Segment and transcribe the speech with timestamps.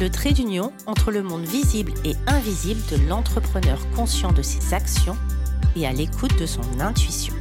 [0.00, 5.16] le trait d'union entre le monde visible et invisible de l'entrepreneur conscient de ses actions
[5.74, 7.34] et à l'écoute de son intuition.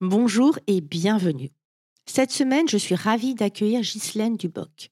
[0.00, 1.50] Bonjour et bienvenue.
[2.06, 4.90] Cette semaine, je suis ravie d'accueillir Ghislaine Duboc.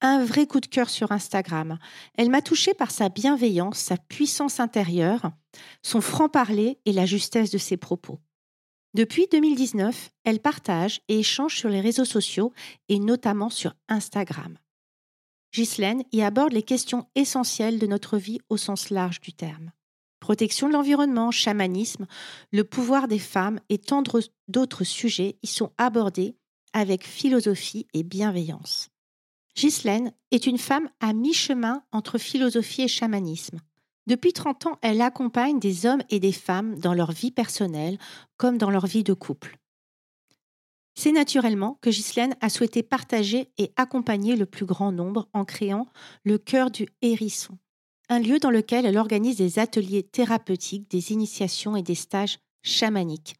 [0.00, 1.78] Un vrai coup de cœur sur Instagram.
[2.16, 5.32] Elle m'a touchée par sa bienveillance, sa puissance intérieure,
[5.82, 8.18] son franc-parler et la justesse de ses propos.
[8.94, 12.52] Depuis 2019, elle partage et échange sur les réseaux sociaux
[12.88, 14.56] et notamment sur Instagram.
[15.52, 19.72] Ghislaine y aborde les questions essentielles de notre vie au sens large du terme
[20.20, 22.06] protection de l'environnement, chamanisme,
[22.52, 24.02] le pouvoir des femmes et tant
[24.48, 26.36] d'autres sujets y sont abordés
[26.72, 28.90] avec philosophie et bienveillance.
[29.58, 33.58] Ghislaine est une femme à mi-chemin entre philosophie et chamanisme.
[34.06, 37.98] Depuis 30 ans, elle accompagne des hommes et des femmes dans leur vie personnelle
[38.36, 39.58] comme dans leur vie de couple.
[40.94, 45.88] C'est naturellement que Ghislaine a souhaité partager et accompagner le plus grand nombre en créant
[46.22, 47.58] le cœur du hérisson,
[48.08, 53.34] un lieu dans lequel elle organise des ateliers thérapeutiques, des initiations et des stages chamaniques.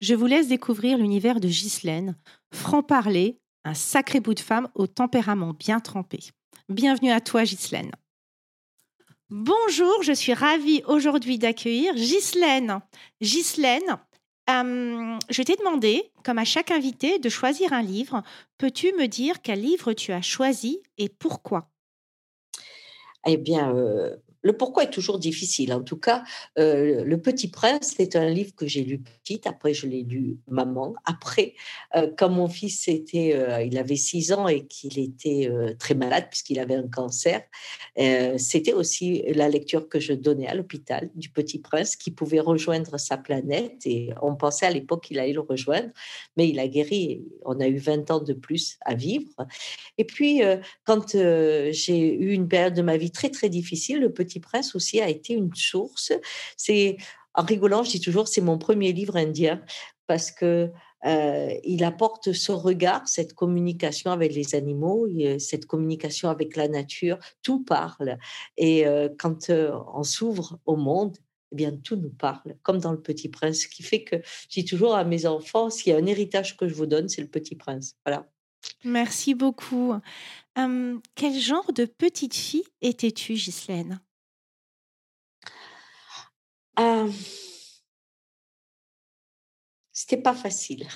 [0.00, 2.16] Je vous laisse découvrir l'univers de Ghislaine,
[2.50, 6.20] franc-parler, un sacré bout de femme au tempérament bien trempé.
[6.68, 7.90] Bienvenue à toi, Ghislaine.
[9.30, 12.80] Bonjour, je suis ravie aujourd'hui d'accueillir Ghislaine.
[13.20, 13.98] Ghislaine,
[14.50, 18.22] euh, je t'ai demandé, comme à chaque invité, de choisir un livre.
[18.58, 21.70] Peux-tu me dire quel livre tu as choisi et pourquoi?
[23.26, 25.72] Eh bien, euh, le pourquoi est toujours difficile.
[25.72, 26.22] En tout cas,
[26.58, 29.46] euh, Le Petit Prince, c'est un livre que j'ai lu petite.
[29.46, 30.94] Après, je l'ai lu maman.
[31.06, 31.54] Après,
[31.96, 36.26] euh, quand mon fils était, euh, il avait 6 ans et qu'il était très malade
[36.30, 37.42] puisqu'il avait un cancer,
[38.36, 42.98] c'était aussi la lecture que je donnais à l'hôpital du Petit Prince qui pouvait rejoindre
[42.98, 43.86] sa planète.
[43.86, 45.88] Et on pensait à l'époque qu'il allait le rejoindre,
[46.36, 47.24] mais il a guéri.
[47.46, 49.30] On a eu 20 ans de plus à vivre.
[49.96, 50.42] Et puis,
[50.84, 55.00] quand j'ai eu une période de ma vie très, très difficile, le Petit Presse aussi
[55.00, 56.12] a été une source.
[56.56, 56.96] C'est
[57.34, 59.62] en rigolant, je dis toujours, c'est mon premier livre indien
[60.06, 60.70] parce que
[61.04, 65.06] euh, il apporte ce regard, cette communication avec les animaux,
[65.38, 68.18] cette communication avec la nature, tout parle.
[68.56, 71.18] Et euh, quand euh, on s'ouvre au monde,
[71.52, 74.16] eh bien, tout nous parle, comme dans Le Petit Prince, ce qui fait que
[74.48, 77.08] je dis toujours à mes enfants, s'il y a un héritage que je vous donne,
[77.08, 77.96] c'est Le Petit Prince.
[78.04, 78.26] Voilà.
[78.82, 79.94] Merci beaucoup.
[80.54, 84.00] quel genre de petite fille étais-tu, Ghislaine?
[86.78, 87.10] Euh,
[89.92, 90.86] c'était pas facile.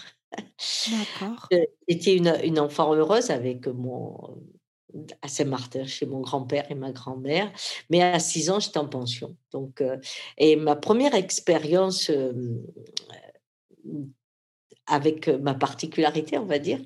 [0.91, 1.49] D'accord.
[1.89, 4.39] J'étais une, une enfant heureuse avec mon
[5.23, 7.53] à Saint-Martin chez mon grand-père et ma grand-mère,
[7.91, 9.37] mais à 6 ans, j'étais en pension.
[9.53, 9.99] Donc, euh,
[10.39, 12.11] et ma première expérience
[14.87, 16.81] avec ma particularité, on va dire.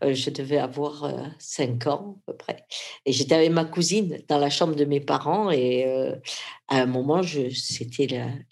[0.00, 2.64] je devais avoir 5 ans à peu près.
[3.04, 5.50] Et j'étais avec ma cousine dans la chambre de mes parents.
[5.50, 5.86] Et
[6.72, 8.06] à un moment, c'était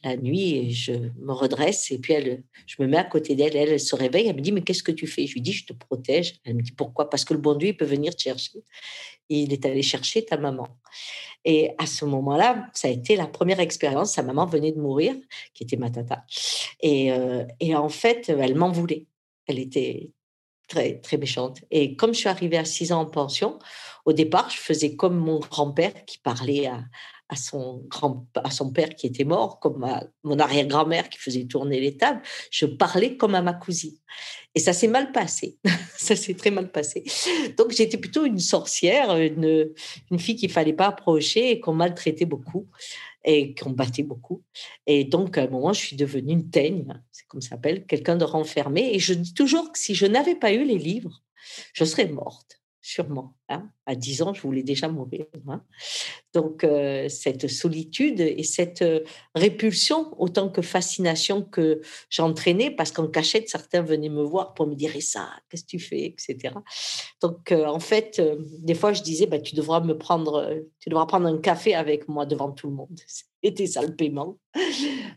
[0.05, 1.91] la, nuit et je me redresse.
[1.91, 3.57] Et puis, elle, je me mets à côté d'elle.
[3.57, 4.27] Elle, se réveille.
[4.27, 5.27] Elle me dit Mais qu'est-ce que tu fais?
[5.27, 6.35] Je lui dis Je te protège.
[6.45, 7.09] Elle me dit Pourquoi?
[7.09, 8.59] Parce que le bon Dieu, peut venir te chercher.
[9.31, 10.69] il est allé chercher ta maman.
[11.47, 14.13] Et à ce moment-là, ça a été la première expérience.
[14.13, 15.15] Sa maman venait de mourir,
[15.55, 16.27] qui était ma tata.
[16.81, 19.07] Et, euh, en fait, elle m'en voulait.
[19.47, 20.11] Elle était
[20.69, 21.63] très, très méchante.
[21.71, 23.59] Et comme je suis arrivée à 6 ans en pension,
[24.05, 26.85] au départ, je faisais comme mon grand-père qui parlait à,
[27.31, 31.45] à son, grand, à son père qui était mort, comme à mon arrière-grand-mère qui faisait
[31.45, 33.97] tourner les tables, je parlais comme à ma cousine.
[34.57, 35.59] Et ça s'est mal passé.
[35.97, 37.05] ça s'est très mal passé.
[37.57, 39.71] Donc j'étais plutôt une sorcière, une,
[40.11, 42.67] une fille qu'il fallait pas approcher et qu'on maltraitait beaucoup
[43.25, 44.43] et qu'on battait beaucoup.
[44.87, 48.17] Et donc, à un moment, je suis devenue une teigne, c'est comme ça s'appelle, quelqu'un
[48.17, 48.95] de renfermé.
[48.95, 51.23] Et je dis toujours que si je n'avais pas eu les livres,
[51.75, 53.35] je serais morte sûrement.
[53.49, 53.69] Hein.
[53.87, 55.27] À 10 ans, je voulais déjà mourir.
[55.49, 55.63] Hein.
[56.33, 59.01] Donc, euh, cette solitude et cette euh,
[59.35, 64.75] répulsion, autant que fascination que j'entraînais, parce qu'en cachette, certains venaient me voir pour me
[64.75, 66.05] dire Et ça, qu'est-ce que tu fais?
[66.07, 66.55] etc.
[67.21, 68.21] Donc, euh, en fait,
[68.61, 70.49] des fois, je disais bah, Tu devras me prendre,
[70.79, 73.01] tu devras prendre un café avec moi devant tout le monde.
[73.43, 74.39] Était ça le paiement.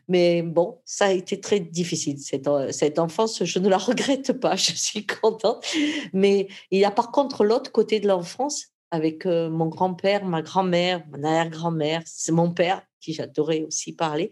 [0.08, 2.20] Mais bon, ça a été très difficile.
[2.20, 5.66] Cette, cette enfance, je ne la regrette pas, je suis contente.
[6.14, 11.04] Mais il y a par contre l'autre côté de l'enfance, avec mon grand-père, ma grand-mère,
[11.12, 14.30] mon arrière-grand-mère, c'est mon père, qui j'adorais aussi parler,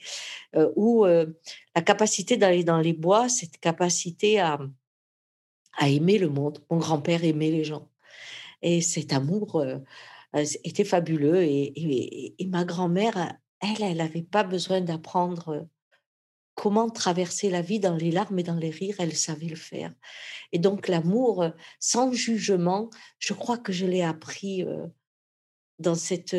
[0.75, 4.59] où la capacité d'aller dans les bois, cette capacité à,
[5.79, 6.59] à aimer le monde.
[6.69, 7.89] Mon grand-père aimait les gens.
[8.61, 9.65] Et cet amour
[10.35, 11.41] était fabuleux.
[11.41, 15.67] Et, et ma grand-mère, elle, elle n'avait pas besoin d'apprendre
[16.55, 19.93] comment traverser la vie dans les larmes et dans les rires, elle savait le faire.
[20.51, 21.45] Et donc l'amour
[21.79, 24.65] sans jugement, je crois que je l'ai appris
[25.79, 26.35] dans cette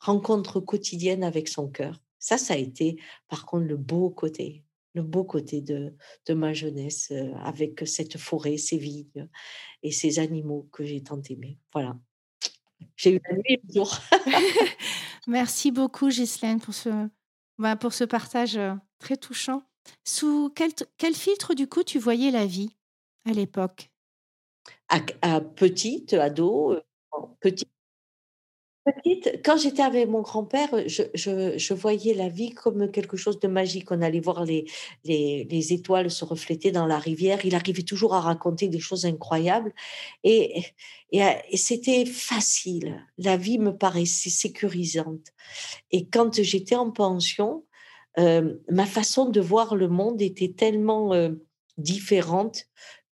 [0.00, 2.00] rencontre quotidienne avec son cœur.
[2.18, 4.64] Ça, ça a été par contre le beau côté,
[4.94, 5.94] le beau côté de,
[6.26, 9.28] de ma jeunesse avec cette forêt, ces vignes
[9.82, 11.58] et ces animaux que j'ai tant aimés.
[11.72, 11.98] Voilà.
[12.96, 13.98] J'ai eu la nuit le jour.
[15.26, 17.08] Merci beaucoup, Ghislaine, pour ce,
[17.58, 18.58] bah, pour ce partage
[18.98, 19.62] très touchant.
[20.04, 22.76] Sous quel, quel, filtre, du coup, tu voyais la vie
[23.24, 23.90] à l'époque?
[24.88, 26.76] À, Petite, ado,
[27.40, 27.70] petite,
[28.86, 31.02] Petite, quand j'étais avec mon grand-père, je,
[31.56, 33.90] je, voyais la vie comme quelque chose de magique.
[33.90, 34.64] On allait voir les,
[35.04, 37.44] les, les, étoiles se refléter dans la rivière.
[37.44, 39.72] Il arrivait toujours à raconter des choses incroyables.
[40.22, 40.62] Et,
[41.10, 43.04] et, et c'était facile.
[43.18, 45.32] La vie me paraissait sécurisante.
[45.90, 47.64] Et quand j'étais en pension,
[48.20, 51.30] euh, ma façon de voir le monde était tellement euh,
[51.76, 52.66] différente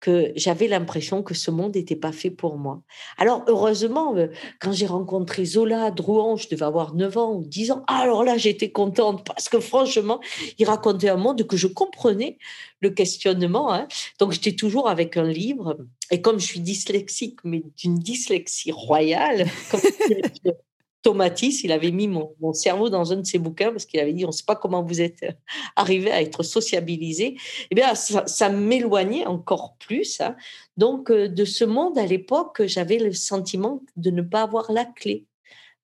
[0.02, 2.82] que j'avais l'impression que ce monde n'était pas fait pour moi.
[3.19, 4.26] Alors, heureusement, euh,
[4.60, 8.37] quand j'ai rencontré Zola Drouan, je devais avoir 9 ans ou 10 ans, alors là,
[8.37, 10.20] j'étais contente parce que franchement,
[10.58, 12.37] il racontait un monde que je comprenais,
[12.81, 13.72] le questionnement.
[13.72, 13.87] Hein.
[14.19, 15.78] Donc, j'étais toujours avec un livre.
[16.10, 19.81] Et comme je suis dyslexique, mais d'une dyslexie royale, comme
[21.02, 24.25] Tomatis, il avait mis mon, cerveau dans un de ses bouquins parce qu'il avait dit
[24.25, 25.25] on ne sait pas comment vous êtes
[25.76, 27.37] arrivé à être sociabilisé.
[27.70, 30.20] Eh bien, ça, m'éloignait encore plus.
[30.20, 30.37] Hein.
[30.76, 34.84] Donc, euh, de ce monde à l'époque, j'avais le sentiment de ne pas avoir la
[34.84, 35.26] clé.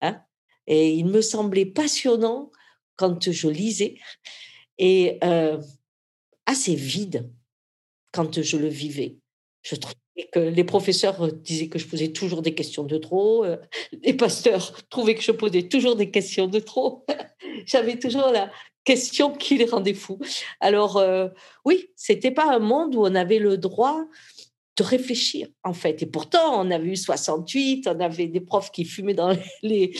[0.00, 0.20] Hein.
[0.66, 2.50] Et il me semblait passionnant
[2.96, 3.96] quand je lisais
[4.78, 5.58] et euh,
[6.46, 7.30] assez vide
[8.12, 9.16] quand je le vivais.
[9.62, 9.74] Je
[10.18, 13.56] trouve que les professeurs disaient que je posais toujours des questions de trop, euh,
[14.02, 17.04] les pasteurs trouvaient que je posais toujours des questions de trop.
[17.66, 18.50] J'avais toujours la
[18.84, 20.18] question qui les rendait fous.
[20.60, 21.28] Alors euh,
[21.64, 24.04] oui, c'était pas un monde où on avait le droit
[24.76, 26.02] de réfléchir en fait.
[26.02, 29.92] Et pourtant, on avait eu 68, on avait des profs qui fumaient dans les,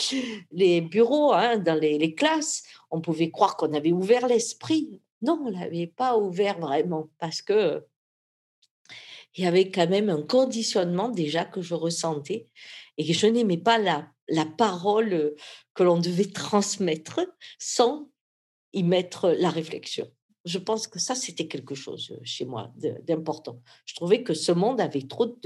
[0.53, 2.63] les bureaux, hein, dans les, les classes.
[2.91, 5.01] On pouvait croire qu'on avait ouvert l'esprit.
[5.21, 7.85] Non, on l'avait pas ouvert vraiment parce que
[9.39, 12.49] il y avait quand même un conditionnement déjà que je ressentais
[12.97, 15.35] et je n'aimais pas la, la parole
[15.75, 17.21] que l'on devait transmettre
[17.59, 18.11] sans
[18.73, 20.11] y mettre la réflexion
[20.49, 22.73] je pense que ça, c'était quelque chose euh, chez moi
[23.07, 23.61] d'important.
[23.85, 25.37] Je trouvais que ce monde avait trop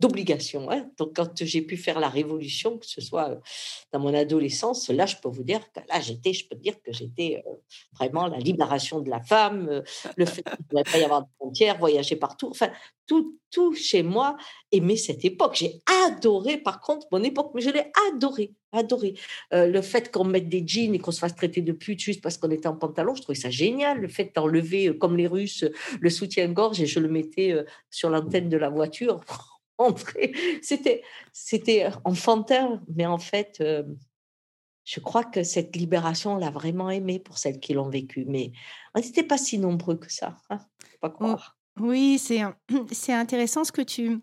[0.00, 0.70] d'obligations.
[0.70, 0.90] Hein.
[0.96, 3.36] Donc, quand j'ai pu faire la révolution, que ce soit euh,
[3.92, 6.92] dans mon adolescence, là, je peux vous dire que là, j'étais, je peux dire que
[6.92, 7.50] j'étais euh,
[7.92, 9.82] vraiment la libération de la femme,
[10.16, 12.52] le fait qu'il ne pas y avoir de frontières, voyager partout.
[13.08, 14.36] Tout, tout chez moi
[14.70, 15.56] aimait cette époque.
[15.56, 19.14] J'ai adoré, par contre, mon époque, mais je l'ai adoré adoré.
[19.52, 22.20] Euh, le fait qu'on mette des jeans et qu'on se fasse traiter de pute juste
[22.22, 23.98] parce qu'on était en pantalon, je trouvais ça génial.
[23.98, 25.64] Le fait d'enlever, euh, comme les Russes,
[26.00, 29.20] le soutien-gorge et je le mettais euh, sur l'antenne de la voiture.
[30.60, 33.62] C'était, c'était enfantin, mais en fait,
[34.84, 38.24] je crois que cette libération, on l'a vraiment aimé pour celles qui l'ont vécu.
[38.26, 38.50] Mais
[38.96, 40.36] on n'était pas si nombreux que ça.
[40.50, 40.58] Hein
[41.00, 41.57] pas croire.
[41.80, 42.18] Oui,
[42.92, 44.20] c'est, intéressant ce que tu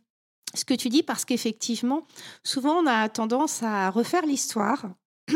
[0.54, 2.08] ce que tu dis parce qu'effectivement,
[2.44, 4.86] souvent on a tendance à refaire l'histoire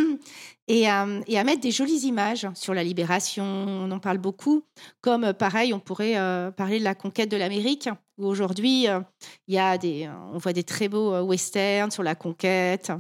[0.70, 3.44] et à, mettre des jolies images sur la libération.
[3.44, 4.64] On en parle beaucoup.
[5.02, 9.02] Comme euh, pareil, on pourrait euh, parler de la conquête de l'Amérique, où aujourd'hui euh,
[9.50, 12.92] on voit des très beaux westerns sur la conquête.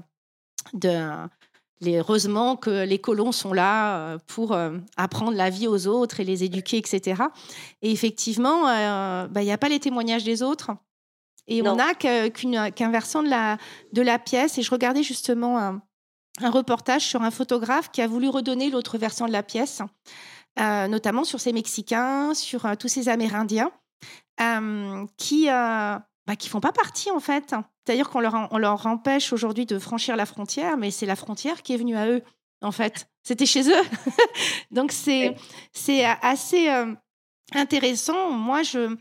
[0.73, 1.27] De,
[1.85, 4.57] heureusement que les colons sont là pour
[4.97, 7.23] apprendre la vie aux autres et les éduquer, etc.
[7.81, 10.71] Et effectivement, bah, il n'y a pas les témoignages des autres.
[11.49, 13.57] Et on n'a qu'un versant de la,
[13.91, 14.57] de la pièce.
[14.57, 15.81] Et je regardais justement un,
[16.41, 19.81] reportage sur un photographe qui a voulu redonner l'autre versant de la pièce,
[20.59, 23.71] euh, notamment sur ces Mexicains, sur euh, tous ces Amérindiens,
[24.39, 27.55] euh, qui bah, qui font pas partie en fait.
[27.89, 31.63] C'est-à-dire qu'on leur, on leur empêche aujourd'hui de franchir la frontière, mais c'est la frontière
[31.63, 32.21] qui est venue à eux
[32.61, 33.09] en fait.
[33.23, 33.81] C'était chez eux.
[34.71, 35.33] Donc c'est
[35.73, 36.69] c'est assez
[37.55, 38.29] intéressant.
[38.29, 38.95] Moi, je,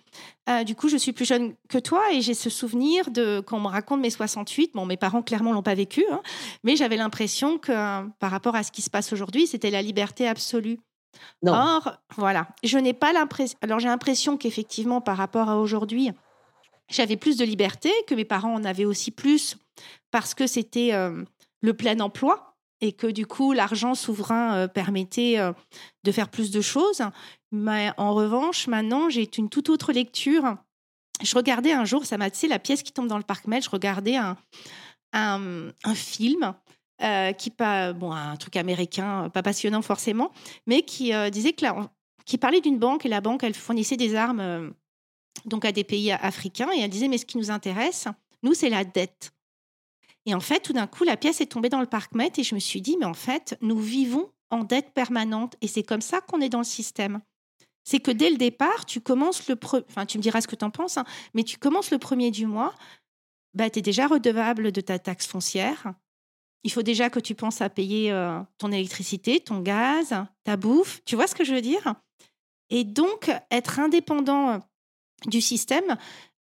[0.48, 3.58] euh, du coup, je suis plus jeune que toi et j'ai ce souvenir de quand
[3.58, 4.70] on me raconte mes 68.
[4.72, 6.22] Bon, mes parents clairement l'ont pas vécu, hein,
[6.64, 10.26] mais j'avais l'impression que par rapport à ce qui se passe aujourd'hui, c'était la liberté
[10.26, 10.78] absolue.
[11.42, 11.52] Non.
[11.52, 13.58] Or, voilà, je n'ai pas l'impression.
[13.60, 16.10] Alors, j'ai l'impression qu'effectivement, par rapport à aujourd'hui,
[16.90, 19.56] j'avais plus de liberté, que mes parents en avaient aussi plus
[20.10, 21.24] parce que c'était euh,
[21.60, 25.38] le plein emploi et que du coup, l'argent souverain euh, permettait
[26.04, 27.02] de faire plus de choses.
[27.50, 30.56] Mais en revanche, maintenant, j'ai une toute autre lecture.
[31.22, 33.64] Je regardais un jour, ça m'a, tu la pièce qui tombe dans le parc Med,
[33.64, 34.36] je regardais un,
[35.12, 36.54] un, film
[37.02, 40.32] euh, qui pas bon un truc américain pas passionnant forcément
[40.66, 41.64] mais qui euh, disait que
[42.24, 44.70] qui parlait d'une banque et la banque elle fournissait des armes euh,
[45.44, 48.06] donc à des pays africains et elle disait mais ce qui nous intéresse
[48.42, 49.32] nous c'est la dette
[50.26, 52.42] et en fait tout d'un coup la pièce est tombée dans le parc Met et
[52.42, 56.00] je me suis dit mais en fait nous vivons en dette permanente et c'est comme
[56.00, 57.20] ça qu'on est dans le système
[57.88, 59.56] c'est que dès le départ, tu commences le
[59.88, 62.30] enfin tu me diras ce que tu en penses, hein, mais tu commences le premier
[62.30, 62.74] du mois,
[63.54, 65.94] bah, tu es déjà redevable de ta taxe foncière.
[66.64, 70.14] Il faut déjà que tu penses à payer euh, ton électricité, ton gaz,
[70.44, 71.00] ta bouffe.
[71.06, 71.94] Tu vois ce que je veux dire?
[72.68, 74.60] Et donc, être indépendant
[75.26, 75.96] du système.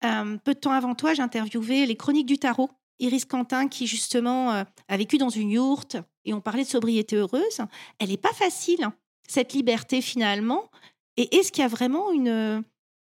[0.04, 2.70] Euh, peu de temps avant toi, j'ai interviewé les chroniques du tarot.
[2.98, 7.60] Iris Quentin, qui justement a vécu dans une yourte, et on parlait de sobriété heureuse.
[7.98, 8.94] Elle n'est pas facile, hein,
[9.28, 10.70] cette liberté finalement.
[11.16, 12.62] Et est-ce qu'il y a vraiment une...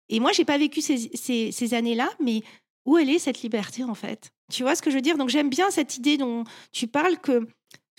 [0.09, 2.41] Et moi, j'ai pas vécu ces, années-là, mais
[2.85, 4.31] où est cette liberté en fait?
[4.51, 5.17] Tu vois ce que je veux dire?
[5.17, 7.47] Donc j'aime bien cette idée dont tu parles que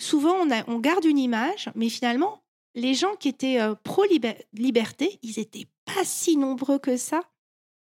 [0.01, 2.43] souvent on, garde une image, mais finalement,
[2.75, 7.21] les gens qui étaient euh, pro-liberté, ils n'étaient pas si nombreux que ça.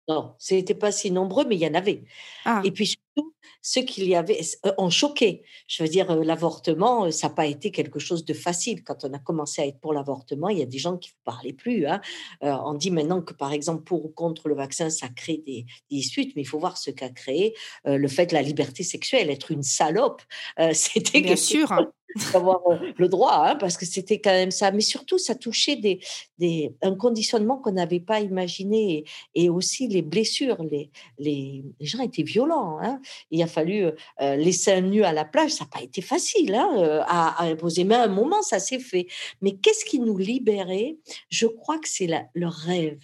[0.09, 2.05] Non, ce n'était pas si nombreux, mais il y en avait.
[2.45, 2.63] Ah.
[2.65, 4.41] Et puis surtout, ceux qu'il y avait
[4.79, 5.43] ont choqué.
[5.67, 8.83] Je veux dire, l'avortement, ça n'a pas été quelque chose de facile.
[8.83, 11.31] Quand on a commencé à être pour l'avortement, il y a des gens qui ne
[11.31, 11.87] parlaient plus.
[11.87, 12.01] Hein.
[12.41, 16.35] on dit maintenant que, par exemple, pour ou contre le vaccin, ça crée des, disputes,
[16.37, 19.31] mais il faut voir ce qu'a créé le fait de la liberté sexuelle.
[19.31, 20.23] Être une salope,
[20.73, 21.71] c'était bien sûr.
[21.73, 21.93] Hein
[22.33, 22.61] d'avoir
[22.97, 24.71] le droit, hein, parce que c'était quand même ça.
[24.71, 26.01] Mais surtout, ça touchait des,
[26.39, 30.63] des, un conditionnement qu'on n'avait pas imaginé et, aussi les blessures.
[30.63, 32.79] Les, les, gens étaient violents.
[32.81, 33.01] Hein.
[33.31, 33.87] Il a fallu
[34.21, 35.53] laisser un nu à la plage.
[35.53, 37.85] Ça n'a pas été facile hein, à, imposer.
[37.85, 39.07] Mais à un moment, ça s'est fait.
[39.43, 40.97] Mais qu'est-ce qui nous libérait?
[41.31, 42.99] Je crois que c'est le rêve.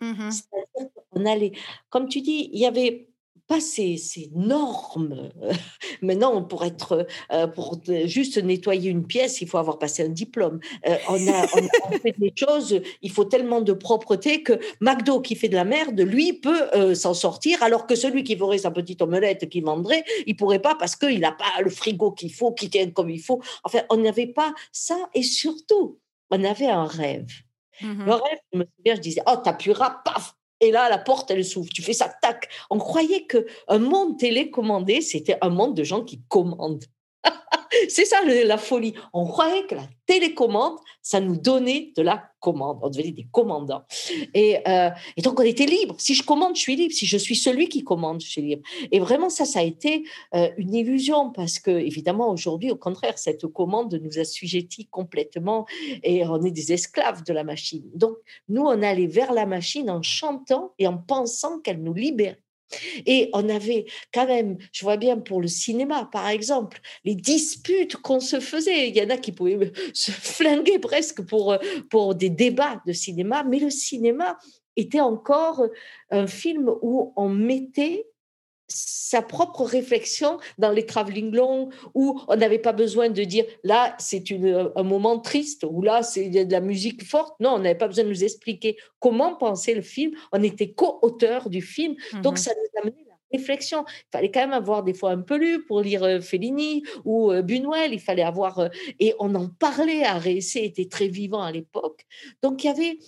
[0.00, 0.30] Mmh
[1.12, 1.52] on allait,
[1.88, 3.09] comme tu dis, il y avait
[3.50, 5.28] pas ces, normes.
[6.02, 10.60] Maintenant, pour être, euh, pour juste nettoyer une pièce, il faut avoir passé un diplôme.
[10.86, 11.48] Euh, on, a,
[11.98, 15.98] fait des choses, il faut tellement de propreté que McDo qui fait de la merde,
[15.98, 20.04] lui peut euh, s'en sortir, alors que celui qui ferait sa petite omelette qui vendrait,
[20.28, 23.20] il pourrait pas parce qu'il n'a pas le frigo qu'il faut, qui tient comme il
[23.20, 23.42] faut.
[23.64, 25.98] Enfin, on n'avait pas ça et surtout,
[26.30, 27.26] on avait un rêve.
[27.82, 31.30] Mmh le rêve, je me souviens, je disais, oh, t'appuieras, paf, et là, la porte,
[31.30, 31.70] elle s'ouvre.
[31.72, 32.48] Tu fais ça, tac.
[32.70, 36.84] On croyait qu'un monde télécommandé, c'était un monde de gens qui commandent.
[37.88, 38.94] c'est ça la folie.
[39.12, 42.78] On croyait que la télécommande, ça nous donnait de la commande.
[42.82, 43.82] On devenait des commandants.
[44.34, 45.94] Et, euh, et, donc, on était libre.
[45.98, 46.92] Si je commande, je suis libre.
[46.92, 48.62] Si je suis celui qui commande, je suis libre.
[48.90, 53.18] Et vraiment, ça, ça a été euh, une illusion parce que, évidemment, aujourd'hui, au contraire,
[53.18, 55.66] cette commande nous assujettit complètement
[56.02, 57.84] et on est des esclaves de la machine.
[57.94, 58.16] Donc,
[58.48, 62.38] nous, on allait vers la machine en chantant et en pensant qu'elle nous libérait.
[63.06, 67.96] Et on avait quand même, je vois bien pour le cinéma, par exemple, les disputes
[67.96, 68.88] qu'on se faisait.
[68.88, 71.56] Il y en a qui pouvaient se flinguer presque pour,
[71.88, 74.38] pour des débats de cinéma, mais le cinéma
[74.76, 75.64] était encore
[76.10, 78.06] un film où on mettait
[78.72, 83.96] sa propre réflexion dans les travelling longs où on n'avait pas besoin de dire là
[83.98, 87.34] c'est un moment triste ou là c'est de la musique forte.
[87.40, 90.12] Non, on n'avait pas besoin de nous expliquer comment penser le film.
[90.32, 93.84] On était co-auteur du film, donc mmh ça nous amenait la réflexion.
[93.88, 97.32] Il fallait quand même avoir des fois un peu lu pour lire euh, Fellini ou
[97.32, 97.92] euh, Buñuel.
[97.92, 100.04] Il fallait avoir euh, et on en parlait.
[100.04, 102.06] à Récé était très vivant à l'époque,
[102.42, 102.98] donc il y avait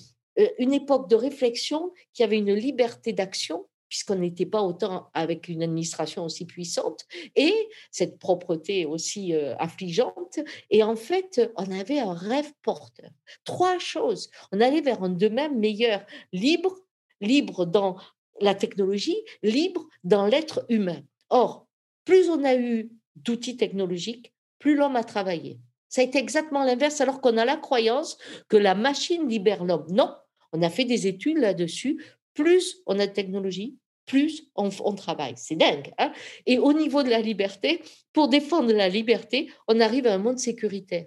[0.58, 5.62] une époque de réflexion qui avait une liberté d'action puisqu'on n'était pas autant avec une
[5.62, 7.04] administration aussi puissante
[7.36, 7.52] et
[7.90, 10.38] cette propreté aussi euh, affligeante.
[10.70, 13.10] Et en fait, on avait un rêve porteur.
[13.44, 14.30] Trois choses.
[14.50, 16.74] On allait vers un demain meilleur, libre,
[17.20, 17.98] libre dans
[18.40, 21.02] la technologie, libre dans l'être humain.
[21.28, 21.66] Or,
[22.06, 25.60] plus on a eu d'outils technologiques, plus l'homme a travaillé.
[25.90, 28.16] Ça a été exactement l'inverse, alors qu'on a la croyance
[28.48, 29.84] que la machine libère l'homme.
[29.90, 30.14] Non,
[30.54, 32.02] on a fait des études là-dessus.
[32.32, 33.76] Plus on a de technologie,
[34.12, 35.32] plus on, travaille.
[35.36, 35.90] C'est dingue.
[35.96, 36.12] Hein.
[36.44, 37.80] Et au niveau de la liberté,
[38.12, 41.06] pour défendre la liberté, on arrive à un monde sécuritaire.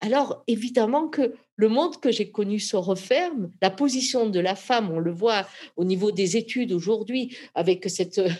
[0.00, 3.50] alors évidemment que le monde que j'ai connu se referme.
[3.60, 8.18] La position de la femme, on le voit au niveau des études aujourd'hui, avec cette
[8.18, 8.30] euh,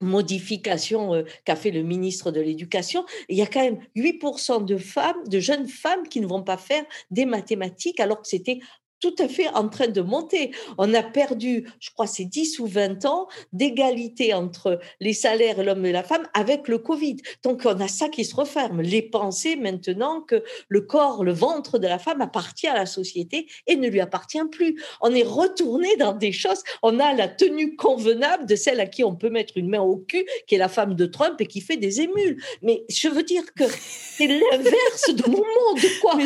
[0.00, 4.78] modification euh, qu'a fait le ministre de l'Éducation, il y a quand même 8% de
[4.78, 8.60] femmes, de jeunes femmes qui ne vont pas faire des mathématiques alors que c'était
[9.04, 10.52] tout à fait en train de monter.
[10.78, 15.84] On a perdu, je crois, c'est 10 ou 20 ans d'égalité entre les salaires, l'homme
[15.84, 17.16] et la femme, avec le Covid.
[17.42, 18.80] Donc, on a ça qui se referme.
[18.80, 23.46] Les pensées maintenant que le corps, le ventre de la femme appartient à la société
[23.66, 24.82] et ne lui appartient plus.
[25.02, 26.62] On est retourné dans des choses.
[26.82, 29.96] On a la tenue convenable de celle à qui on peut mettre une main au
[29.96, 32.42] cul, qui est la femme de Trump et qui fait des émules.
[32.62, 36.18] Mais je veux dire que c'est l'inverse de mon monde, quoi.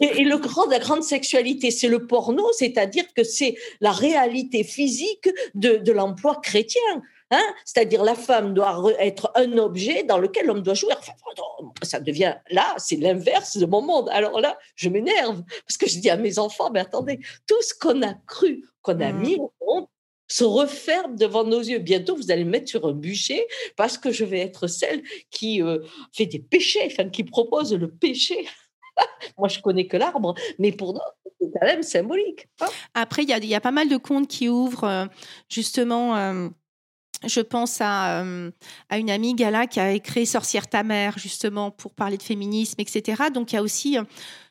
[0.00, 4.64] Et, et, le grand, la grande sexualité, c'est le porno, c'est-à-dire que c'est la réalité
[4.64, 6.80] physique de, l'emploi chrétien.
[7.30, 10.94] Hein C'est-à-dire la femme doit être un objet dans lequel l'homme doit jouer.
[10.96, 11.12] Enfin,
[11.82, 14.08] ça devient là, c'est l'inverse de mon monde.
[14.10, 17.74] Alors là, je m'énerve parce que je dis à mes enfants, mais attendez, tout ce
[17.74, 19.20] qu'on a cru, qu'on a mmh.
[19.20, 19.86] mis au monde,
[20.28, 21.78] se referme devant nos yeux.
[21.78, 25.62] Bientôt, vous allez me mettre sur un bûcher parce que je vais être celle qui
[25.62, 25.78] euh,
[26.12, 28.46] fait des péchés, enfin, qui propose le péché.
[29.38, 32.48] Moi, je connais que l'arbre, mais pour d'autres, c'est quand même symbolique.
[32.60, 32.66] Hein.
[32.94, 35.06] Après, il y, a, pas mal de comptes qui ouvrent euh,
[35.48, 36.16] justement.
[36.16, 36.48] Euh,
[37.26, 38.52] je pense à, euh,
[38.88, 42.80] à, une amie, Gala, qui a créé Sorcière ta mère, justement, pour parler de féminisme,
[42.80, 43.24] etc.
[43.34, 43.98] Donc, il y a aussi.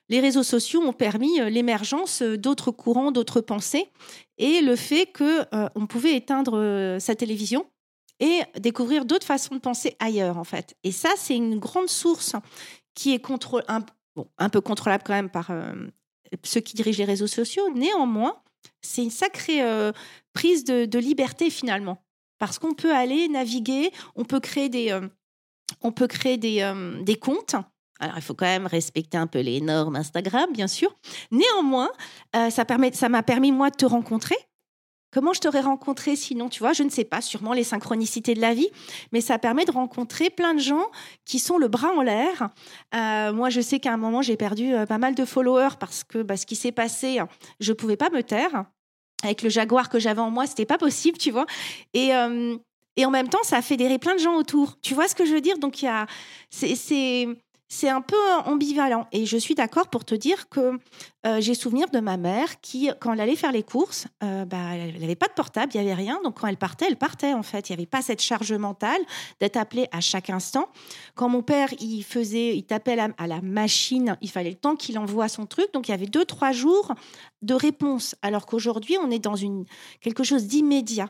[0.10, 3.90] les réseaux sociaux ont permis l'émergence d'autres courants, d'autres pensées,
[4.38, 7.66] et le fait qu'on pouvait éteindre sa télévision
[8.20, 10.76] et découvrir d'autres façons de penser ailleurs, en fait.
[10.84, 12.36] Et ça, c'est une grande source
[12.96, 13.82] qui est contre, un,
[14.38, 15.74] un peu contrôlable quand même par euh,
[16.44, 17.70] ceux qui dirigent les réseaux sociaux.
[17.74, 18.36] Néanmoins,
[18.82, 19.92] c'est une sacrée euh,
[20.34, 22.04] prise de, liberté finalement,
[22.40, 25.08] parce qu'on peut aller naviguer, on peut créer des, euh,
[25.82, 26.72] on peut créer des,
[27.02, 27.56] des comptes.
[28.00, 30.96] Alors, il faut quand même respecter un peu les normes Instagram, bien sûr.
[31.32, 31.90] Néanmoins,
[32.52, 34.38] ça m'a permis moi de te rencontrer
[35.12, 38.42] Comment je t'aurais rencontré sinon, tu vois Je ne sais pas, sûrement les synchronicités de
[38.42, 38.70] la vie,
[39.12, 40.86] mais ça permet de rencontrer plein de gens
[41.26, 42.50] qui sont le bras en l'air.
[42.94, 46.04] Euh, moi, je sais qu'à un moment, j'ai perdu euh, pas mal de followers parce
[46.04, 47.20] que bah, ce qui s'est passé,
[47.60, 48.66] je ne pouvais pas me taire.
[49.24, 51.48] Avec le jaguar que j'avais en moi, c'était pas possible, tu vois.
[51.94, 52.56] Et, euh,
[52.98, 54.80] et en même temps, ça a fédéré plein de gens autour.
[54.82, 55.58] Tu vois ce que je veux dire?
[55.60, 56.08] Donc, il y a,
[56.50, 57.28] c'est,
[57.70, 59.08] c'est un peu ambivalent.
[59.12, 60.80] Et je suis d'accord pour te dire que
[61.26, 64.76] euh, j'ai souvenir de ma mère qui, quand elle allait faire les courses, euh, bah,
[64.76, 66.20] elle n'avait pas de portable, il n'y avait rien.
[66.24, 67.70] Donc quand elle partait, elle partait en fait.
[67.70, 69.02] Il n'y avait pas cette charge mentale
[69.40, 70.70] d'être appelée à chaque instant.
[71.16, 74.98] Quand mon père, il faisait, il tapait à la, machine, il fallait le temps qu'il
[74.98, 75.74] envoie son truc.
[75.74, 76.94] Donc il y avait deux, trois jours
[77.42, 78.16] de réponse.
[78.22, 79.66] Alors qu'aujourd'hui, on est dans une,
[80.02, 81.10] quelque chose d'immédiat.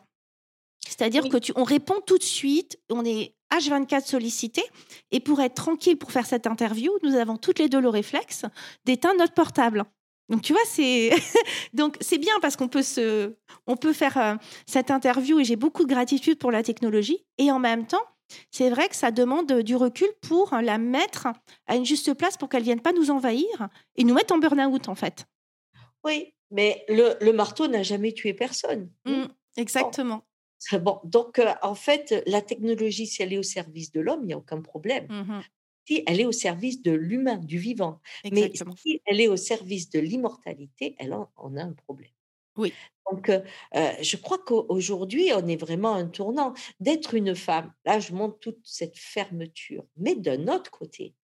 [0.87, 4.63] C'est-à-dire que tu, on répond tout de suite, on est H24 sollicité.
[5.11, 8.45] Et pour être tranquille pour faire cette interview, nous avons toutes les deux le réflexe
[8.85, 9.85] d'éteindre notre portable.
[10.29, 11.11] Donc tu vois, c'est
[11.73, 15.55] donc c'est bien parce qu'on peut se, on peut faire euh, cette interview et j'ai
[15.55, 17.25] beaucoup de gratitude pour la technologie.
[17.37, 18.03] Et en même temps,
[18.51, 21.27] c'est vrai que ça demande du recul pour la mettre
[21.67, 24.89] à une juste place pour qu'elle vienne pas nous envahir et nous mettre en burn-out
[24.89, 25.25] en fait.
[26.03, 28.89] Oui, mais le, marteau n'a jamais tué personne.
[29.05, 30.23] Mmh, exactement.
[30.81, 34.33] Bon, donc, en fait, la technologie, si elle est au service de l'homme, il n'y
[34.33, 35.07] a aucun problème.
[35.09, 35.41] Mmh
[35.89, 38.01] si elle est au service de l'humain, du vivant.
[38.29, 42.11] Mais si elle est au service de l'immortalité, elle on a un problème.
[42.57, 42.77] Oui.
[43.09, 43.31] Donc,
[43.73, 46.53] je crois qu'aujourd'hui, on est vraiment un tournant.
[46.81, 49.85] D'être une femme, là, je montre toute cette fermeture.
[49.95, 51.15] Mais d'un autre côté,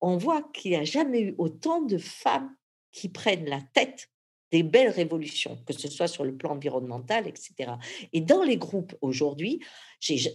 [0.00, 2.56] on voit qu'il n'y a jamais eu autant de femmes
[2.92, 4.08] qui prennent la tête
[4.56, 7.72] des belles révolutions, que ce soit sur le plan environnemental, etc.
[8.14, 9.60] Et dans les groupes aujourd'hui,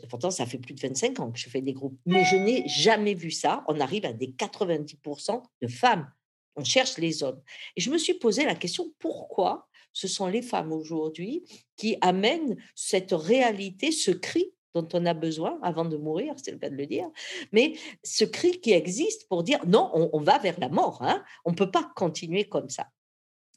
[0.10, 2.68] pourtant ça fait plus de 25 ans que je fais des groupes, mais je n'ai
[2.68, 3.64] jamais vu ça.
[3.68, 6.08] On arrive à des 90% de femmes.
[6.56, 7.42] On cherche les hommes.
[7.76, 11.44] Et je me suis posé la question, pourquoi ce sont les femmes aujourd'hui
[11.76, 16.60] qui amènent cette réalité, ce cri dont on a besoin avant de mourir, c'est le
[16.60, 17.10] cas de le dire,
[17.52, 21.52] mais ce cri qui existe pour dire non, on, va vers la mort, hein, on
[21.52, 22.86] ne peut pas continuer comme ça.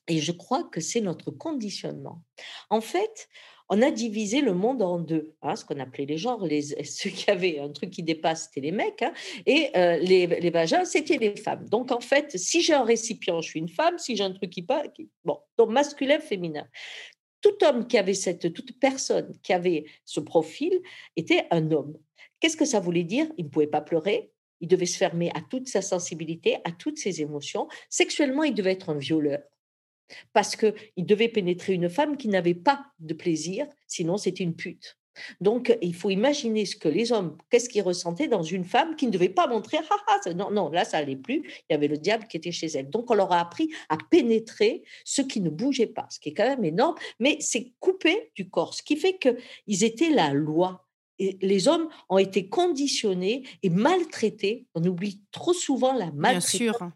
[0.08, 2.22] Et je crois que c'est notre conditionnement.
[2.70, 3.28] En fait,
[3.70, 6.46] on a divisé le monde en deux, hein, ce qu'on appelait les genres.
[6.84, 9.12] Ceux qui avaient un truc qui dépasse, c'était les mecs, hein,
[9.46, 11.66] et euh, les, les, vagins, c'était les femmes.
[11.68, 14.50] Donc, en fait, si j'ai un récipient, je suis une femme, si j'ai un truc
[14.50, 14.88] qui passe,
[15.24, 16.66] bon, donc masculin, féminin.
[17.40, 20.80] Tout homme qui avait cette, toute personne qui avait ce profil
[21.16, 21.96] était un homme.
[22.40, 23.26] Qu'est-ce que ça voulait dire?
[23.38, 26.98] Il ne pouvait pas pleurer, il devait se fermer à toute sa sensibilité, à toutes
[26.98, 27.68] ses émotions.
[27.90, 29.40] Sexuellement, il devait être un violeur
[30.32, 30.74] parce qu'il
[31.06, 34.98] devait pénétrer une femme qui n'avait pas de plaisir, sinon c'était une pute.
[35.40, 39.06] Donc, il faut imaginer ce que les hommes, qu'est-ce qu'ils ressentaient dans une femme qui
[39.06, 41.88] ne devait pas montrer, ah, ah, non, non, là, ça allait plus, il y avait
[41.88, 42.90] le diable qui était chez elle.
[42.90, 46.34] Donc, on leur a appris à pénétrer ce qui ne bougeait pas, ce qui est
[46.34, 50.86] quand même énorme, mais c'est coupé du corps, ce qui fait qu'ils étaient la loi.
[51.20, 54.66] Et les hommes ont été conditionnés et maltraités.
[54.74, 56.90] On oublie trop souvent la maltraitance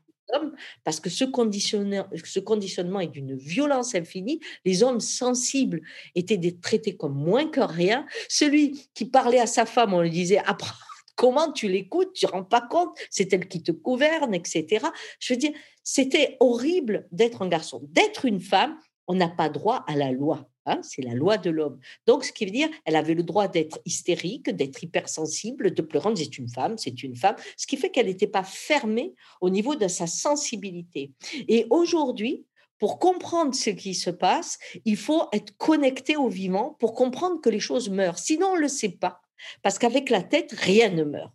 [0.84, 4.40] parce que ce, conditionnement est d'une violence infinie.
[4.64, 5.80] Les hommes sensibles
[6.14, 8.06] étaient traités comme moins que rien.
[8.28, 10.72] Celui qui parlait à sa femme, on lui disait après
[11.16, 14.86] comment tu l'écoutes, tu ne rends pas compte, c'est elle qui te gouverne, etc.
[15.18, 17.80] Je veux dire, c'était horrible d'être un garçon.
[17.90, 20.48] D'être une femme, on n'a pas droit à la loi.
[20.68, 21.78] Hein, c'est la loi de l'homme.
[22.06, 25.98] Donc, ce qui veut dire, elle avait le droit d'être hystérique, d'être hypersensible, de pleurer.
[26.16, 27.36] C'est une femme, c'est une femme.
[27.56, 31.12] Ce qui fait qu'elle n'était pas fermée au niveau de sa sensibilité.
[31.48, 32.44] Et aujourd'hui,
[32.78, 37.50] pour comprendre ce qui se passe, il faut être connecté au vivant pour comprendre que
[37.50, 38.18] les choses meurent.
[38.18, 39.20] Sinon, on ne le sait pas.
[39.62, 41.32] Parce qu'avec la tête, rien ne meurt.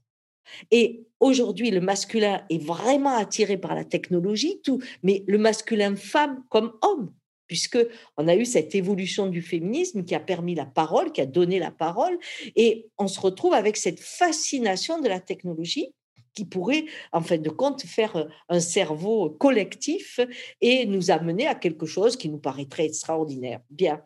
[0.71, 6.43] Et aujourd'hui, le masculin est vraiment attiré par la technologie, tout, mais le masculin femme
[6.49, 7.13] comme homme
[7.53, 7.77] puisque
[8.17, 11.59] on a eu cette évolution du féminisme qui a permis la parole, qui a donné
[11.59, 12.17] la parole,
[12.55, 15.93] et on se retrouve avec cette fascination de la technologie
[16.33, 20.19] qui pourrait, en fin de compte, faire euh, un cerveau collectif
[20.61, 23.59] et nous amener à quelque chose qui nous paraîtrait extraordinaire.
[23.69, 24.01] Bien,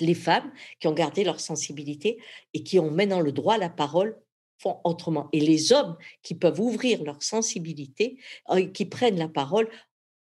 [0.00, 2.18] les femmes qui ont gardé leur sensibilité
[2.54, 4.18] et qui ont maintenant le droit à la parole
[4.58, 5.28] font autrement.
[5.32, 8.18] Et les hommes qui peuvent ouvrir leur sensibilité,
[8.50, 9.68] euh, qui prennent la parole,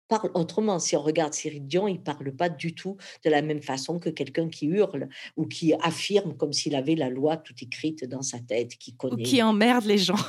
[0.07, 0.79] parle autrement.
[0.79, 4.09] Si on regarde Cyril Dion, il parle pas du tout de la même façon que
[4.09, 8.39] quelqu'un qui hurle ou qui affirme comme s'il avait la loi tout écrite dans sa
[8.39, 9.23] tête, qui connaît.
[9.23, 10.19] Ou qui emmerde les gens.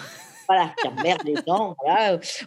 [0.48, 1.76] Voilà, qui emmerde les gens.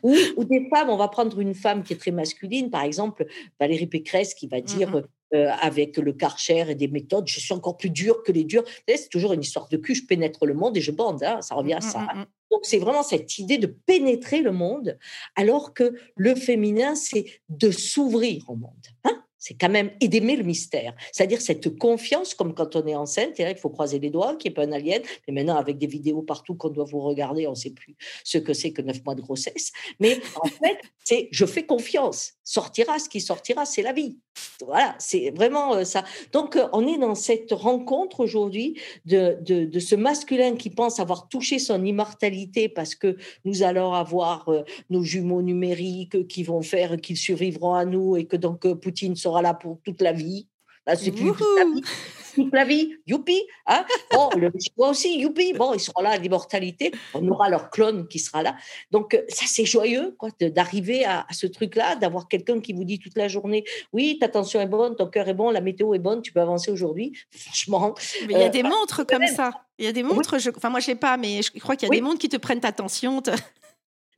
[0.03, 3.25] Ou, ou, des femmes, on va prendre une femme qui est très masculine, par exemple
[3.59, 7.53] Valérie Pécresse qui va dire mmh euh, avec le karcher et des méthodes, je suis
[7.53, 8.63] encore plus dure que les durs.
[8.87, 11.55] C'est toujours une histoire de cul, je pénètre le monde et je bande, hein, ça
[11.55, 12.07] revient à mmh, ça.
[12.13, 12.25] Hein.
[12.51, 14.97] Donc c'est vraiment cette idée de pénétrer le monde,
[15.35, 18.87] alors que le féminin, c'est de s'ouvrir au monde.
[19.03, 20.93] Hein c'est quand même et d'aimer le mystère.
[21.11, 24.35] C'est-à-dire cette confiance, comme quand on est enceinte, et là, il faut croiser les doigts,
[24.35, 25.01] qu'il n'y ait pas un alien.
[25.27, 28.37] Mais maintenant, avec des vidéos partout qu'on doit vous regarder, on ne sait plus ce
[28.37, 29.71] que c'est que neuf mois de grossesse.
[29.99, 32.33] Mais en fait, c'est je fais confiance.
[32.43, 34.17] Sortira ce qui sortira, c'est la vie.
[34.65, 36.03] Voilà, c'est vraiment euh, ça.
[36.33, 40.99] Donc, euh, on est dans cette rencontre aujourd'hui de, de, de, ce masculin qui pense
[40.99, 46.61] avoir touché son immortalité parce que nous allons avoir euh, nos jumeaux numériques qui vont
[46.61, 50.11] faire qu'ils survivront à nous et que donc Poutine sera sera là pour toute la
[50.11, 50.47] vie.
[50.87, 51.83] Là, c'est plus toute la vie.
[52.35, 53.41] Toute la vie, youpi.
[53.65, 55.53] Hein bon, le Chinois aussi, youpi.
[55.53, 56.91] Bon, ils seront là à l'immortalité.
[57.13, 58.55] On aura leur clone qui sera là.
[58.91, 62.99] Donc, euh, ça, c'est joyeux quoi, d'arriver à, ce truc-là, d'avoir quelqu'un qui vous dit
[62.99, 65.99] toute la journée Oui, ta tension est bonne, ton cœur est bon, la météo est
[65.99, 67.13] bonne, tu peux avancer aujourd'hui.
[67.31, 67.93] Franchement.
[68.27, 69.51] Mais il y a euh, des montres comme ça.
[69.77, 70.49] Il y a des montres, je...
[70.55, 72.37] enfin, moi, je sais pas, mais je crois qu'il y a des montres qui te
[72.37, 73.21] prennent ta tension.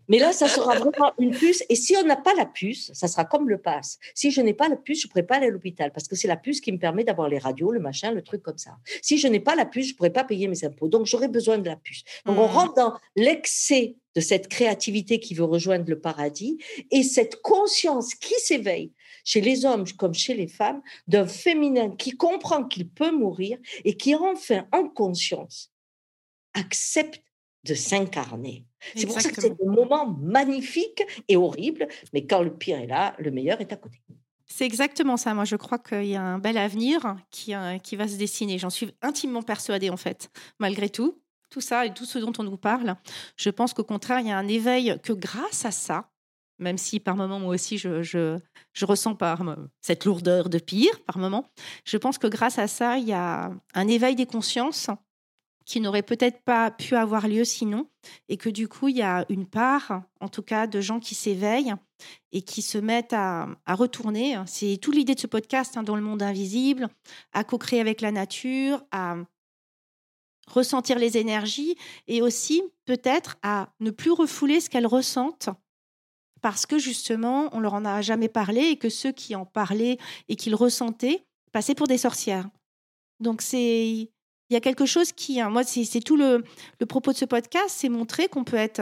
[0.08, 1.64] Mais là, ça sera vraiment une puce.
[1.70, 3.98] Et si on n'a pas la puce, ça sera comme le pass.
[4.14, 6.16] Si je n'ai pas la puce, je ne pourrai pas aller à l'hôpital parce que
[6.16, 8.72] c'est la puce qui me permet d'avoir les radios, le machin, le truc comme ça.
[9.02, 10.88] Si je n'ai pas la puce, je ne pourrai pas payer mes impôts.
[10.88, 12.04] Donc, j'aurai besoin de la puce.
[12.26, 12.52] Donc, on mmh.
[12.52, 16.58] rentre dans l'excès de cette créativité qui veut rejoindre le paradis
[16.92, 18.92] et cette conscience qui s'éveille
[19.24, 23.96] chez les hommes comme chez les femmes d'un féminin qui comprend qu'il peut mourir et
[23.96, 25.72] qui enfin en conscience
[26.54, 27.22] accepte
[27.64, 28.66] de s'incarner.
[28.96, 32.88] C'est pour ça que c'est un moment magnifique et horrible, mais quand le pire est
[32.88, 34.02] là, le meilleur est à côté.
[34.48, 35.34] C'est exactement ça.
[35.34, 38.58] Moi, je crois qu'il y a un bel avenir qui, euh, qui va se dessiner.
[38.58, 41.18] J'en suis intimement persuadée, en fait, malgré tout.
[41.50, 42.96] Tout ça et tout ce dont on nous parle,
[43.36, 46.10] je pense qu'au contraire, il y a un éveil que grâce à ça,
[46.60, 48.40] même si par moments, moi aussi, je, je,
[48.72, 49.44] je ressens par
[49.82, 51.46] cette lourdeur de pire, par moments,
[51.84, 54.90] je pense que grâce à ça, il y a un éveil des consciences
[55.72, 57.88] qui n'aurait peut-être pas pu avoir lieu sinon,
[58.28, 61.16] et que du coup, il y a une part, en tout cas, de gens qui
[61.16, 61.74] s'éveillent
[62.34, 64.38] et qui se mettent à, retourner.
[64.48, 66.90] C'est toute l'idée de ce podcast hein, dans le monde invisible,
[67.32, 69.16] à co-créer avec la nature, à
[70.46, 71.78] ressentir les énergies
[72.10, 75.52] et aussi peut-être à ne plus refouler ce qu'elles ressentent
[76.42, 80.00] parce que justement, on leur en a jamais parlé et que ceux qui en parlaient
[80.28, 82.50] et qui le ressentaient passaient pour des sorcières.
[83.22, 84.10] Donc c'est
[84.52, 86.44] il y a quelque chose qui, hein, moi, c'est tout le,
[86.86, 88.82] propos de ce podcast, c'est montrer qu'on peut être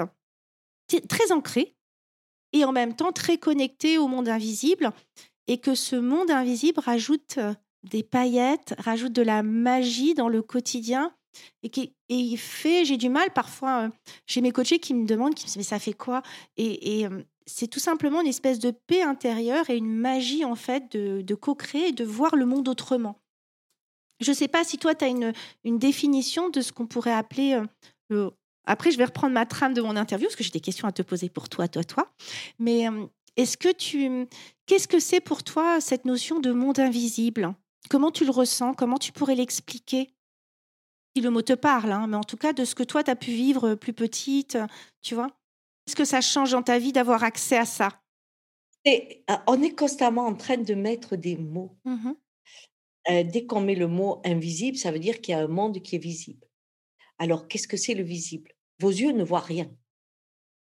[1.07, 1.75] très ancré
[2.53, 4.91] et en même temps très connecté au monde invisible
[5.45, 7.53] et que ce monde invisible rajoute euh,
[7.83, 11.13] des paillettes, rajoute de la magie dans le quotidien
[11.61, 13.89] et qui et fait, j'ai du mal parfois, euh,
[14.25, 16.23] j'ai mes coachés qui me demandent, qui me disent, mais ça fait quoi?
[16.57, 20.91] Et, euh, c'est tout simplement une espèce de paix intérieure et une magie en fait
[20.91, 23.19] de, de co-créer et de voir le monde autrement.
[24.19, 27.13] Je ne sais pas si toi, tu as une, une, définition de ce qu'on pourrait
[27.13, 27.61] appeler...
[28.11, 28.29] Euh,
[28.65, 30.91] après, je vais reprendre ma trame de mon interview, parce que j'ai des questions à
[30.91, 32.11] te poser pour toi, toi, toi.
[32.59, 32.85] Mais
[33.35, 34.27] est-ce que tu...
[34.65, 37.55] Qu'est-ce que c'est pour toi cette notion de monde invisible?
[37.89, 38.73] Comment tu le ressens?
[38.73, 40.09] Comment tu pourrais l'expliquer?
[41.15, 43.09] Si le mot te parle, hein, mais en tout cas de ce que toi, tu
[43.09, 44.57] as pu vivre plus petite,
[45.01, 45.31] tu vois?
[45.87, 47.89] Est-ce que ça change dans ta vie d'avoir accès à ça?
[48.85, 51.75] Et, On est constamment en train de mettre des mots.
[53.09, 55.81] Mmh dès qu'on met le mot invisible, ça veut dire qu'il y a un monde
[55.81, 56.47] qui est visible.
[57.17, 58.51] Alors, qu'est-ce que c'est le visible?
[58.79, 59.71] Vos yeux ne voient rien.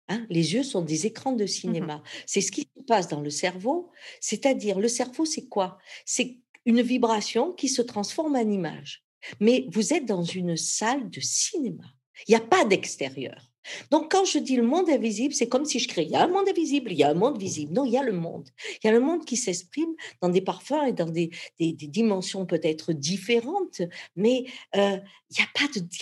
[0.07, 2.03] Hein, les yeux sont des écrans de mmh cinéma.
[2.25, 3.91] C'est ce qui se passe dans le cerveau.
[4.21, 5.77] C'est-à-dire, le cerveau, c'est quoi?
[6.05, 9.03] C'est une vibration qui se transforme en image.
[9.39, 11.85] Mais vous êtes dans une salle de cinéma.
[12.27, 13.48] Il n'y a pas d'extérieur.
[13.91, 16.91] Donc, quand je dis le monde invisible, c'est comme si je crée, un monde invisible,
[16.91, 17.73] il y a un monde visible.
[17.73, 18.49] Non, il y a le monde.
[18.83, 22.93] Il y a le monde qui s'exprime dans des parfums et dans des, dimensions peut-être
[22.93, 23.81] différentes,
[24.15, 24.45] mais
[24.75, 24.97] euh,
[25.31, 25.45] il n'y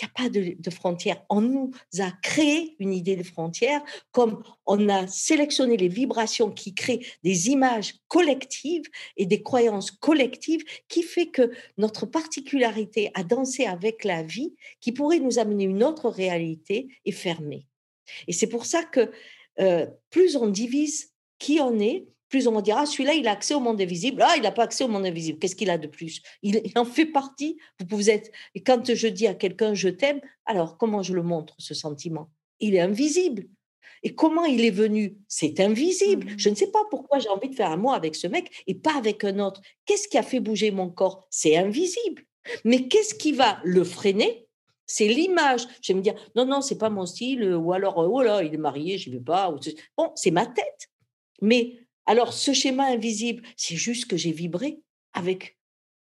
[0.04, 1.22] a pas, de, frontières.
[1.28, 6.74] On nous a créé une idée de frontières, comme on a sélectionné les vibrations qui
[6.74, 8.84] créent des images collectives
[9.16, 14.92] et des croyances collectives, qui fait que notre particularité à danser avec la vie, qui
[14.92, 17.57] pourrait nous amener une autre réalité, est fermée.
[18.26, 19.10] Et c'est pour ça que
[20.10, 23.54] plus on divise qui on est, plus on va dire, ah, celui-là, il a accès
[23.54, 24.22] au monde invisible.
[24.22, 25.38] Ah, il n'a pas accès au monde invisible.
[25.38, 26.20] Qu'est-ce qu'il a de plus?
[26.42, 27.58] Il, en fait partie.
[27.80, 28.30] Vous pouvez être.
[28.54, 32.30] Et quand je dis à quelqu'un, je t'aime, alors comment je le montre, ce sentiment?
[32.60, 33.44] Il est invisible.
[34.02, 35.16] Et comment il est venu?
[35.26, 36.26] C'est invisible.
[36.26, 38.62] Mmh je ne sais pas pourquoi j'ai envie de faire un mot avec ce mec
[38.66, 39.60] et pas avec un autre.
[39.86, 41.26] Qu'est-ce qui a fait bouger mon corps?
[41.30, 42.24] C'est invisible.
[42.64, 44.47] Mais qu'est-ce qui va le freiner?
[44.88, 45.68] C'est l'image.
[45.82, 48.22] Je vais me dire, non, non, c'est pas mon style, euh, ou alors, euh, oh
[48.22, 49.54] là, il est marié, je ne veux pas.
[49.96, 50.88] Bon, c'est ma tête.
[51.40, 54.80] Mais alors, ce schéma invisible, c'est juste que j'ai vibré
[55.12, 55.56] avec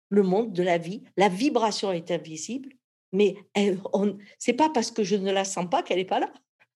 [0.09, 1.03] le monde de la vie.
[1.17, 2.69] La vibration est invisible,
[3.11, 6.31] mais ce n'est pas parce que je ne la sens pas qu'elle n'est pas là.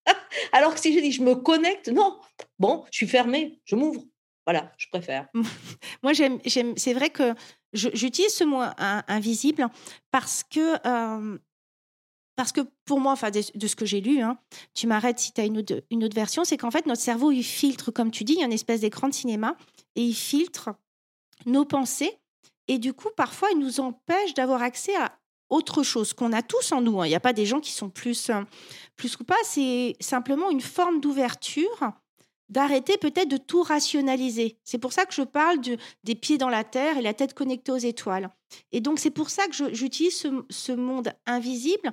[0.51, 2.19] alors que si je dis, je me connecte, non,
[2.59, 4.03] bon, je suis fermée, je m'ouvre.
[4.45, 5.27] Voilà, je préfère.
[6.03, 6.39] Moi, j'aime,
[6.75, 7.33] c'est vrai que
[7.73, 9.67] j'utilise ce mot invisible
[10.09, 11.37] parce que euh,
[12.41, 14.35] parce que pour moi, enfin, de, ce que j'ai lu, hein,
[14.73, 17.91] tu m'arrêtes si tu as une autre, version, c'est qu'en fait, notre cerveau, il filtre,
[17.91, 19.55] comme tu dis, il y a une espèce d'écran de cinéma,
[19.95, 20.71] et il filtre
[21.45, 22.17] nos pensées.
[22.67, 25.19] Et du coup, parfois, il nous empêche d'avoir accès à
[25.51, 26.99] autre chose qu'on a tous en nous.
[26.99, 27.05] Hein.
[27.05, 28.41] Il n'y a pas des gens qui sont plus, euh,
[28.95, 29.37] plus ou pas.
[29.43, 31.93] C'est simplement une forme d'ouverture
[32.51, 34.57] d'arrêter peut-être de tout rationaliser.
[34.63, 35.59] C'est pour ça que je parle
[36.03, 38.29] des pieds dans la terre et la tête connectée aux étoiles.
[38.73, 41.91] Et donc c'est pour ça que j'utilise ce, monde invisible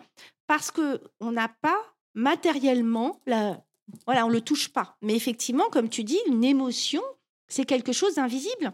[0.48, 1.78] parce que on n'a pas
[2.14, 3.62] matériellement la,
[4.04, 4.96] voilà, on le touche pas.
[5.00, 7.02] Mais effectivement, comme tu dis, une émotion,
[7.46, 8.72] c'est quelque chose d'invisible.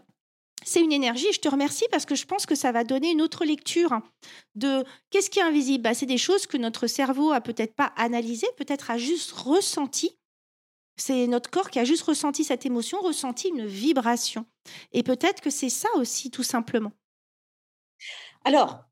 [0.63, 1.31] C'est une énergie.
[1.31, 4.01] Je te remercie parce que je pense que ça va donner une autre lecture
[4.55, 5.83] de qu'est-ce qui est invisible.
[5.83, 10.17] Bah, c'est des choses que notre cerveau a peut-être pas analysées, peut-être a juste ressenti
[10.97, 14.45] c'est notre corps qui a juste ressenti cette émotion, ressenti une vibration.
[14.93, 16.93] Et peut-être que c'est ça aussi, tout simplement.
[18.43, 18.85] Alors,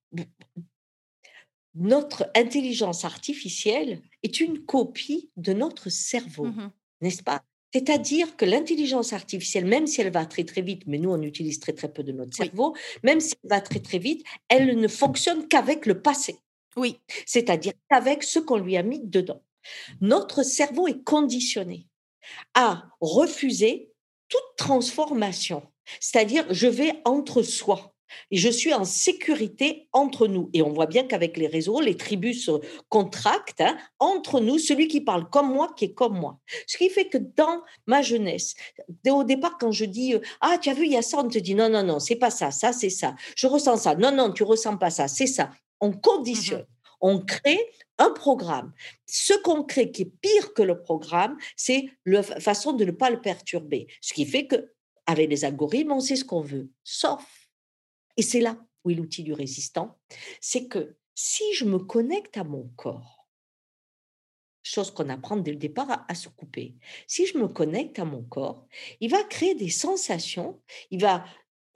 [1.76, 7.44] notre intelligence artificielle est une copie de notre cerveau, mmh n'est-ce pas?
[7.74, 11.60] C'est-à-dire que l'intelligence artificielle, même si elle va très très vite, mais nous on utilise
[11.60, 14.88] très très peu de notre cerveau, même si elle va très très vite, elle ne
[14.88, 16.38] fonctionne qu'avec le passé.
[16.76, 17.00] Oui.
[17.26, 19.42] C'est-à-dire qu'avec ce qu'on lui a mis dedans.
[20.02, 21.88] Notre cerveau est conditionné
[22.54, 23.92] à refuser
[24.30, 25.64] toute transformation.
[26.00, 27.93] C'est-à-dire, je vais entre soi.
[28.32, 30.49] Et je suis en sécurité entre nous.
[30.54, 32.52] Et on voit bien qu'avec les réseaux, les tribus se
[32.89, 36.39] contractent hein, entre nous, celui qui parle comme moi, qui est comme moi.
[36.67, 38.56] Ce qui fait que dans ma jeunesse,
[39.08, 41.39] au départ, quand je dis Ah, tu as vu, il y a ça, on te
[41.39, 43.15] dit Non, non, non, c'est pas ça, ça, c'est ça.
[43.36, 43.95] Je ressens ça.
[43.95, 45.52] Non, non, tu ressens pas ça, c'est ça.
[45.80, 46.65] On conditionne
[47.04, 47.60] on crée
[47.99, 48.71] un programme.
[49.06, 53.10] Ce qu'on crée qui est pire que le programme, c'est la façon de ne pas
[53.10, 53.88] le perturber.
[54.02, 54.71] Ce qui fait que
[55.06, 56.69] avec les algorithmes, on sait ce qu'on veut.
[56.86, 57.43] Sauf,
[58.17, 59.99] et c'est là où est l'outil du résistant,
[60.41, 63.28] c'est que si je me connecte à mon corps,
[64.63, 66.76] chose qu'on apprend dès le départ à, à, se couper.
[67.06, 68.65] Si je me connecte à mon corps,
[69.02, 71.26] il va créer des sensations, il va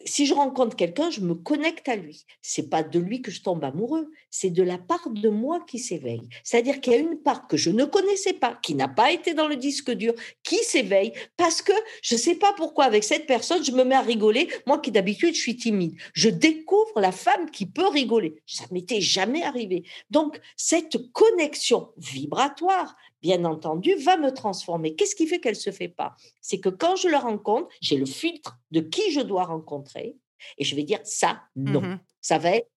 [0.08, 2.26] si je rencontre quelqu'un, je me connecte à lui.
[2.42, 5.80] C'est pas de lui que je tombe amoureux, c'est de la part de moi qui
[5.80, 6.28] s'éveille.
[6.44, 9.34] C'est-à-dire qu'il y a une part que je ne connaissais pas, qui n'a pas été
[9.34, 13.28] dans le disque dur, qui s'éveille parce que je ne sais pas pourquoi avec cette
[13.28, 15.96] personne, je me mets à rigoler, moi qui d'habitude je suis timide.
[16.14, 18.42] Je découvre la femme qui peut rigoler.
[18.46, 19.84] Ça m'était jamais arrivé.
[20.10, 24.96] Donc cette connexion vibratoire, bien entendu, va me transformer.
[24.96, 26.16] Qu'est-ce qui fait qu'elle ne se fait pas?
[26.42, 30.18] C'est que quand je la rencontre, j'ai le filtre de qui je dois rencontrer
[30.58, 31.82] et je vais dire ça, non.
[31.82, 32.70] Mmh ça va être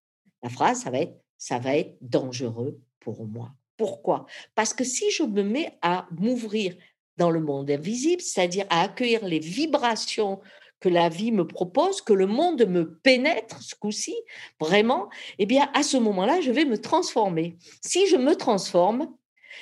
[0.42, 3.50] La phrase, ça va être ça va être dangereux pour moi.
[3.76, 4.26] Pourquoi?
[4.54, 6.76] Parce que si je me mets à m'ouvrir
[7.16, 10.40] dans le monde invisible, c'est-à-dire à accueillir les vibrations
[10.80, 14.14] que la vie me propose, que le monde me pénètre ce coup-ci,
[14.58, 17.56] vraiment, eh bien, à ce moment-là, je vais me transformer.
[17.82, 19.08] Si je me transforme,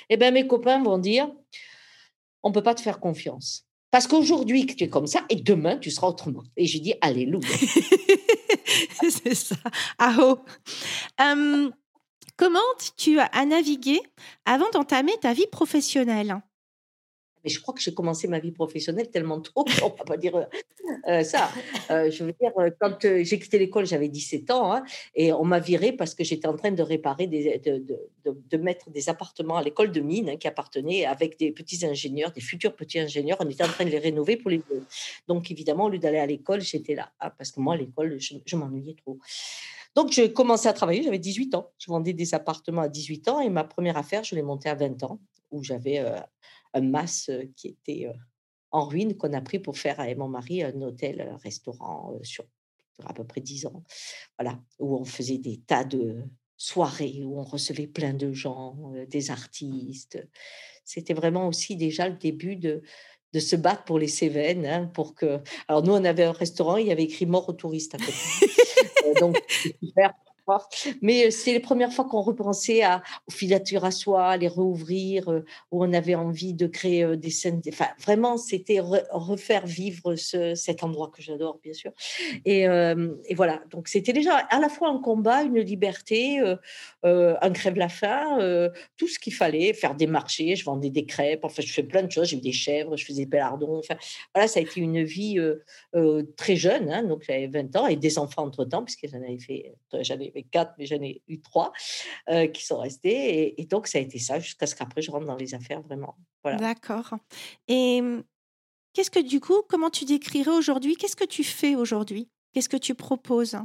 [0.09, 1.29] eh bien, mes copains vont dire,
[2.43, 3.65] on ne peut pas te faire confiance.
[3.91, 6.43] Parce qu'aujourd'hui, tu es comme ça, et demain, tu seras autrement.
[6.55, 7.47] Et je dis, Alléluia.
[9.01, 9.55] C'est ça.
[9.97, 10.39] Ah oh.
[12.37, 12.59] comment
[12.97, 13.99] tu as navigué
[14.45, 16.41] avant d'entamer ta vie professionnelle?
[17.43, 19.51] Mais je crois que j'ai commencé ma vie professionnelle tellement tôt,
[19.83, 20.47] on ne va pas dire
[21.07, 21.49] euh, ça.
[21.91, 24.83] Euh, je veux dire, euh, quand j'ai quitté l'école, j'avais 17 ans, hein,
[25.15, 29.57] et on m'a viré parce que j'étais en train de réparer, de, mettre des appartements
[29.57, 33.37] à l'école de mine hein, qui appartenaient avec des petits ingénieurs, des futurs petits ingénieurs.
[33.39, 34.61] On était en train de les rénover pour les
[35.27, 38.19] Donc, évidemment, au lieu d'aller à l'école, j'étais là, hein, parce que moi, à l'école,
[38.19, 39.17] je, je m'ennuyais trop.
[39.95, 41.71] Donc, j'ai commencé à travailler, j'avais 18 ans.
[41.79, 44.75] Je vendais des appartements à 18 ans et ma première affaire, je l'ai montée à
[44.75, 45.19] 20 ans,
[45.51, 46.03] où j'avais
[46.73, 48.11] un mas qui était
[48.71, 52.45] en ruine qu'on a pris pour faire à mon mari un hôtel-restaurant sur
[53.05, 53.83] à peu près dix ans.
[54.37, 56.23] Voilà, où on faisait des tas de
[56.57, 60.27] soirées, où on recevait plein de gens, des artistes.
[60.83, 62.81] C'était vraiment aussi déjà le début de,
[63.33, 65.39] de se battre pour les Cévennes, hein, pour que...
[65.67, 68.11] Alors nous, on avait un restaurant, il y avait écrit mort aux touristes à côté.
[69.19, 69.37] donc,
[69.81, 70.13] super
[71.01, 75.27] mais c'est les premières fois qu'on repensait aux filatures à soie, les rouvrir,
[75.71, 77.61] où on avait envie de créer des scènes.
[77.67, 81.91] Enfin, vraiment, c'était refaire vivre ce, cet endroit que j'adore, bien sûr.
[82.45, 86.39] Et, et voilà, donc c'était déjà à la fois un combat, une liberté,
[87.03, 91.71] un crève-la-faim, tout ce qu'il fallait, faire des marchés, je vendais des crêpes, enfin, je
[91.71, 93.79] fais plein de choses, j'ai eu des chèvres, je faisais des pelardons.
[93.79, 93.95] Enfin,
[94.33, 95.39] voilà, ça a été une vie
[96.35, 99.73] très jeune, hein, donc j'avais 20 ans, et des enfants entre-temps, puisque j'en avais fait,
[100.01, 101.71] j'avais quatre, mais j'en ai eu trois
[102.29, 103.59] euh, qui sont restés.
[103.59, 106.17] Et, donc, ça a été ça jusqu'à ce qu'après, je rentre dans les affaires vraiment.
[106.43, 106.57] Voilà.
[106.57, 107.15] D'accord.
[107.67, 108.23] Et mmh,
[108.93, 110.95] qu'est-ce que, du coup, comment tu décrirais aujourd'hui?
[110.95, 112.29] Qu'est-ce que tu fais aujourd'hui?
[112.53, 113.57] Qu'est-ce que tu proposes?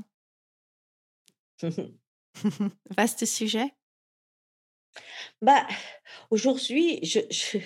[2.97, 3.75] Vaste sujet.
[5.43, 5.67] Bah,
[6.31, 7.59] aujourd'hui, je, je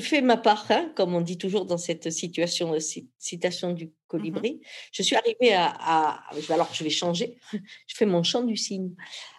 [0.00, 2.78] fais ma part, hein, comme on dit toujours dans cette situation, euh,
[3.18, 4.62] citation du colibri.
[4.90, 7.36] Je suis arrivée à, Alors, je vais changer.
[7.86, 8.94] Je fais mon chant du cygne.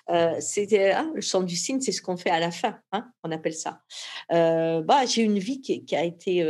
[0.09, 2.79] Euh, c'était hein, le chant du cygne, c'est ce qu'on fait à la fin.
[2.91, 3.81] Hein, on appelle ça.
[4.31, 6.45] Euh, bah, j'ai une vie qui, a été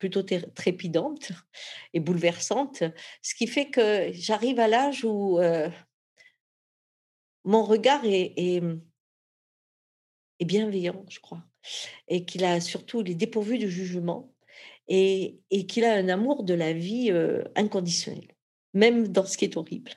[0.00, 1.30] plutôt trépidante
[1.92, 2.82] et bouleversante,
[3.22, 5.38] ce qui fait que j'arrive à l'âge où
[7.44, 8.62] mon regard est, est
[10.44, 11.42] bienveillant, je crois
[12.08, 14.32] et qu'il a surtout, il est dépourvu de jugement
[14.88, 17.12] et, et qu'il a un amour de la vie
[17.56, 18.28] inconditionnel,
[18.74, 19.92] même dans ce qui est horrible.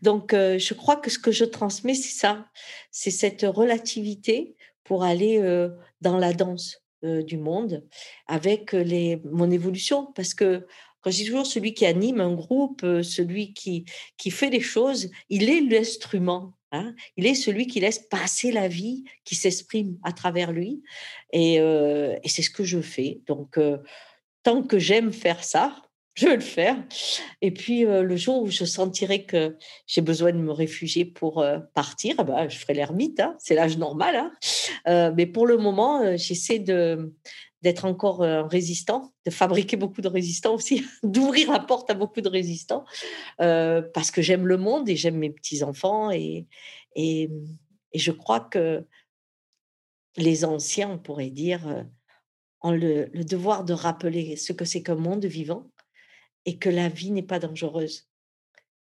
[0.00, 2.46] Donc, je crois que ce que je transmets, c'est ça,
[2.90, 5.40] c'est cette relativité pour aller
[6.00, 7.84] dans la danse du monde
[8.26, 10.66] avec les, mon évolution, parce que
[11.00, 13.84] quand je dis toujours celui qui anime un groupe, celui qui,
[14.16, 16.94] qui fait les choses, il est l'instrument Hein.
[17.16, 20.82] il est celui qui laisse passer la vie, qui s'exprime à travers lui.
[21.32, 21.58] Et,
[22.26, 23.20] c'est ce que je fais.
[23.26, 23.58] Donc,
[24.42, 25.76] tant que j'aime faire ça,
[26.14, 26.76] je vais le faire.
[27.40, 29.56] Et puis, le jour où je sentirai que
[29.86, 33.20] j'ai besoin de me réfugier pour partir, eh ben, je ferai l'ermite.
[33.20, 33.36] Hein.
[33.38, 34.30] c'est l'âge normal.
[34.86, 35.12] Hein.
[35.16, 37.12] mais pour le moment, j'essaie de,
[37.62, 42.20] d'être encore un résistant, de fabriquer beaucoup de résistants aussi, d'ouvrir la porte à beaucoup
[42.20, 42.84] de résistants,
[43.38, 46.10] parce que j'aime le monde et j'aime mes petits-enfants.
[46.10, 46.46] Et,
[46.96, 47.30] et,
[47.92, 48.84] et, je crois que
[50.16, 51.86] les anciens, on pourrait dire,
[52.62, 55.70] ont le, devoir de rappeler ce que c'est qu'un monde vivant
[56.44, 58.08] et que la vie n'est pas dangereuse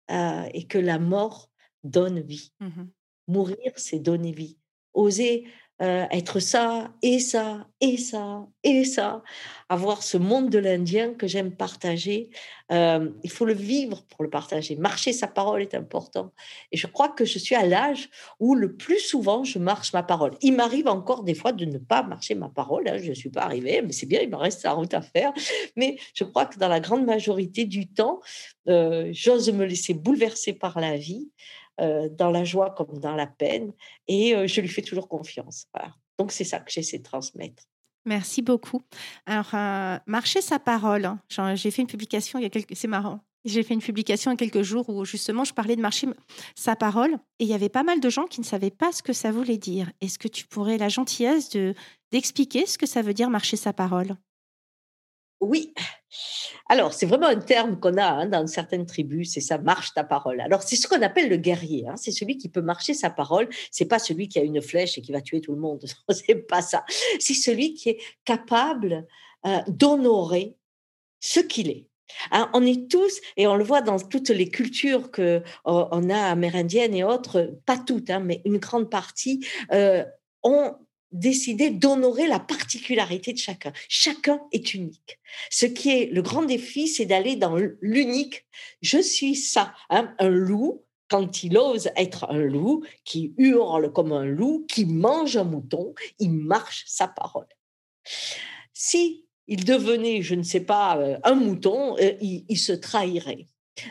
[0.09, 1.49] et que la mort
[1.83, 2.53] donne vie.
[2.59, 2.83] Mmh
[3.25, 4.57] Mourir, c'est donner vie.
[4.93, 5.47] Oser
[5.81, 9.23] euh, être ça et ça et ça et ça,
[9.69, 12.29] avoir ce monde de l'Indien que j'aime partager.
[12.71, 14.75] Euh, il faut le vivre pour le partager.
[14.75, 16.31] Marcher sa parole est important.
[16.71, 18.09] Et je crois que je suis à l'âge
[18.39, 20.37] où le plus souvent je marche ma parole.
[20.41, 22.87] Il m'arrive encore des fois de ne pas marcher ma parole.
[22.87, 25.01] Hein, je ne suis pas arrivée, mais c'est bien, il me reste la route à
[25.01, 25.33] faire.
[25.75, 28.21] Mais je crois que dans la grande majorité du temps,
[28.69, 31.31] euh, j'ose me laisser bouleverser par la vie.
[31.81, 33.73] Euh, dans la joie comme dans la peine,
[34.07, 35.65] et euh, je lui fais toujours confiance.
[36.19, 37.63] Donc c'est ça que j'essaie de transmettre.
[38.05, 38.83] Merci beaucoup.
[39.25, 41.05] Alors, euh, marcher sa parole.
[41.05, 41.55] Hein.
[41.55, 42.75] J'ai fait une publication il y a quelques...
[42.75, 43.21] C'est marrant.
[43.43, 46.07] J'ai fait une publication il y a quelques jours où justement je parlais de marcher
[46.55, 49.01] sa parole et il y avait pas mal de gens qui ne savaient pas ce
[49.01, 49.91] que ça voulait dire.
[49.99, 51.73] Est-ce que tu pourrais la gentillesse de
[52.11, 54.15] d'expliquer ce que ça veut dire marcher sa parole?
[55.43, 55.73] Oui.
[56.69, 60.03] Alors, c'est vraiment un terme qu'on a hein, dans certaines tribus, c'est ça, marche ta
[60.03, 60.39] parole.
[60.41, 61.87] Alors, c'est ce qu'on appelle le guerrier.
[61.87, 63.49] Hein, c'est celui qui peut marcher sa parole.
[63.71, 65.83] C'est pas celui qui a une flèche et qui va tuer tout le monde.
[66.09, 66.85] c'est pas ça.
[67.19, 69.05] C'est celui qui est capable
[69.45, 70.55] euh, d'honorer
[71.19, 71.87] ce qu'il est.
[72.31, 76.17] Hein, on est tous, et on le voit dans toutes les cultures que on a
[76.17, 80.03] amérindiennes et autres, pas toutes, mais une grande partie, euh,
[80.43, 80.75] ont
[81.13, 83.71] décider d'honorer la particularité de chacun.
[83.87, 85.19] Chacun est unique.
[85.49, 88.45] Ce qui est le grand défi, c'est d'aller dans l'unique.
[88.81, 90.83] Je suis ça, hein, un loup.
[91.09, 95.93] Quand il ose être un loup, qui hurle comme un loup, qui mange un mouton,
[96.17, 97.47] il marche sa parole.
[98.73, 103.45] Si il devenait, je ne sais pas, euh, un mouton, euh, il se trahirait.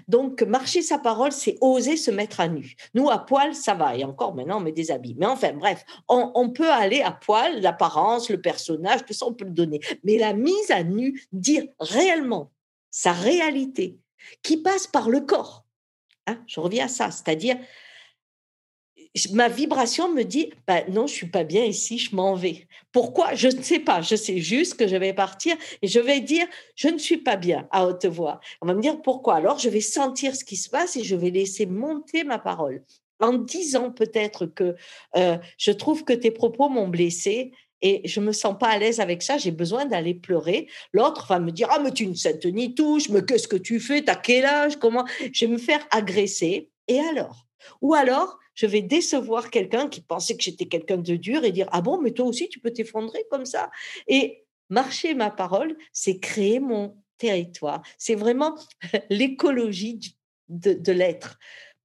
[0.09, 2.75] Donc, marcher sa parole, c'est oser se mettre à nu.
[2.95, 3.97] Nous, à poil, ça va.
[3.97, 5.17] Et encore maintenant, on met des habits.
[5.19, 9.45] Mais enfin, bref, on, peut aller à poil, l'apparence, le personnage, tout ça, on peut
[9.45, 9.81] le donner.
[10.05, 12.51] Mais la mise à nu, dire réellement
[12.91, 13.99] sa réalité,
[14.43, 15.65] qui passe par le corps.
[16.27, 17.57] Hein, je reviens à ça, c'est-à-dire
[19.33, 22.67] ma vibration me dit bah, non, je suis pas bien ici, je m'en vais.
[22.93, 23.35] Pourquoi?
[23.35, 24.01] Je ne sais pas.
[24.01, 26.47] Je sais juste que je vais partir et je vais dire
[26.77, 28.41] je ne suis pas bien à haute voix.
[28.61, 29.37] On va me dire pourquoi.
[29.37, 32.83] Alors je vais sentir ce qui se passe et je vais laisser monter ma parole
[33.21, 34.75] en disant peut-être que
[35.17, 39.01] euh, je trouve que tes propos m'ont blessé et je me sens pas à l'aise
[39.01, 40.69] avec ça, j'ai besoin d'aller pleurer.
[40.93, 43.81] L'autre va me dire ah mais tu ne sais ni touche, mais qu'est-ce que tu
[43.81, 45.05] fais, t'as quel âge, comment?
[45.33, 46.71] Je vais me faire agresser.
[46.89, 47.47] Et alors?
[47.81, 51.69] Ou alors je vais décevoir quelqu'un qui pensait que j'étais quelqu'un de dur et dire
[51.73, 53.71] Ah bon, mais toi aussi, tu peux t'effondrer comme ça?
[54.09, 57.83] Et marcher ma parole, c'est créer mon territoire.
[57.99, 58.57] C'est vraiment
[59.11, 60.17] l'écologie
[60.49, 61.39] de, l'être.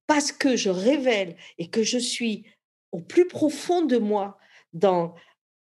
[0.06, 2.44] Parce que je révèle et que je suis
[2.92, 4.38] au plus profond de moi
[4.72, 5.14] dans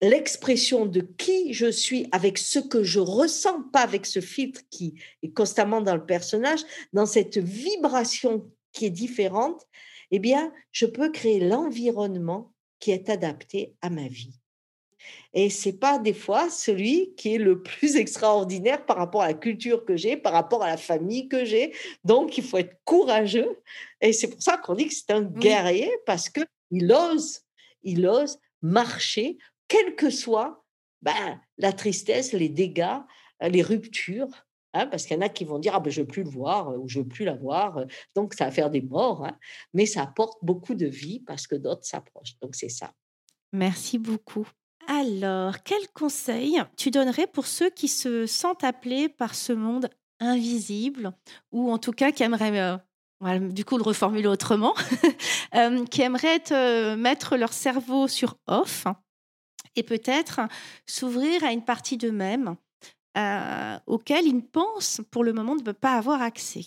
[0.02, 4.96] l'expression de qui je suis avec ce que je ressens, pas avec ce filtre qui
[5.22, 6.62] est constamment dans le personnage,
[6.92, 9.68] dans cette vibration qui est différente,
[10.12, 14.34] eh bien, je peux créer l'environnement qui est adapté à ma vie.
[15.34, 19.34] Et c'est pas des fois celui qui est le plus extraordinaire par rapport à la
[19.34, 21.74] culture que j'ai, par rapport à la famille que j'ai.
[22.04, 23.60] Donc, il faut être courageux.
[24.02, 26.42] Et c'est pour ça qu'on dit que c'est un guerrier parce que
[26.72, 27.42] il ose,
[27.84, 29.38] il ose marcher,
[29.68, 30.64] quelle que soit
[31.02, 33.00] ben, la tristesse, les dégâts,
[33.42, 36.08] les ruptures, Hein, parce qu'il y en a qui vont dire ah ben, je veux
[36.08, 37.84] plus le voir ou je veux plus la voir,
[38.16, 39.38] donc ça va faire des morts, hein.
[39.74, 42.38] mais ça apporte beaucoup de vie parce que d'autres s'approchent.
[42.42, 42.94] Donc c'est ça.
[43.52, 44.48] Merci beaucoup.
[44.88, 51.12] Alors, quel conseil tu donnerais pour ceux qui se sentent appelés par ce monde invisible
[51.52, 52.80] ou en tout cas qui aimeraient
[53.40, 54.74] du coup le reformuler autrement,
[55.92, 58.86] qui aimeraient mettre leur cerveau sur off
[59.76, 60.42] et peut-être
[60.86, 62.56] s'ouvrir à une partie d'eux-mêmes
[63.18, 66.66] euh, auquel ils pensent pour le moment ne peuvent pas avoir accès.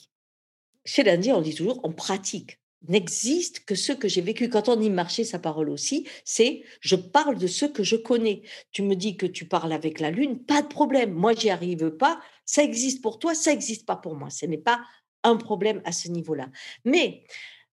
[0.84, 2.58] Chez l'Indien, on dit toujours on pratique.
[2.86, 4.50] N'existe que ce que j'ai vécu.
[4.50, 8.42] Quand on dit marcher sa parole aussi, c'est je parle de ce que je connais.
[8.72, 11.14] Tu me dis que tu parles avec la lune, pas de problème.
[11.14, 12.20] Moi, j'y arrive pas.
[12.44, 14.28] Ça existe pour toi, ça n'existe pas pour moi.
[14.28, 14.82] Ce n'est pas
[15.22, 16.50] un problème à ce niveau-là.
[16.84, 17.24] Mais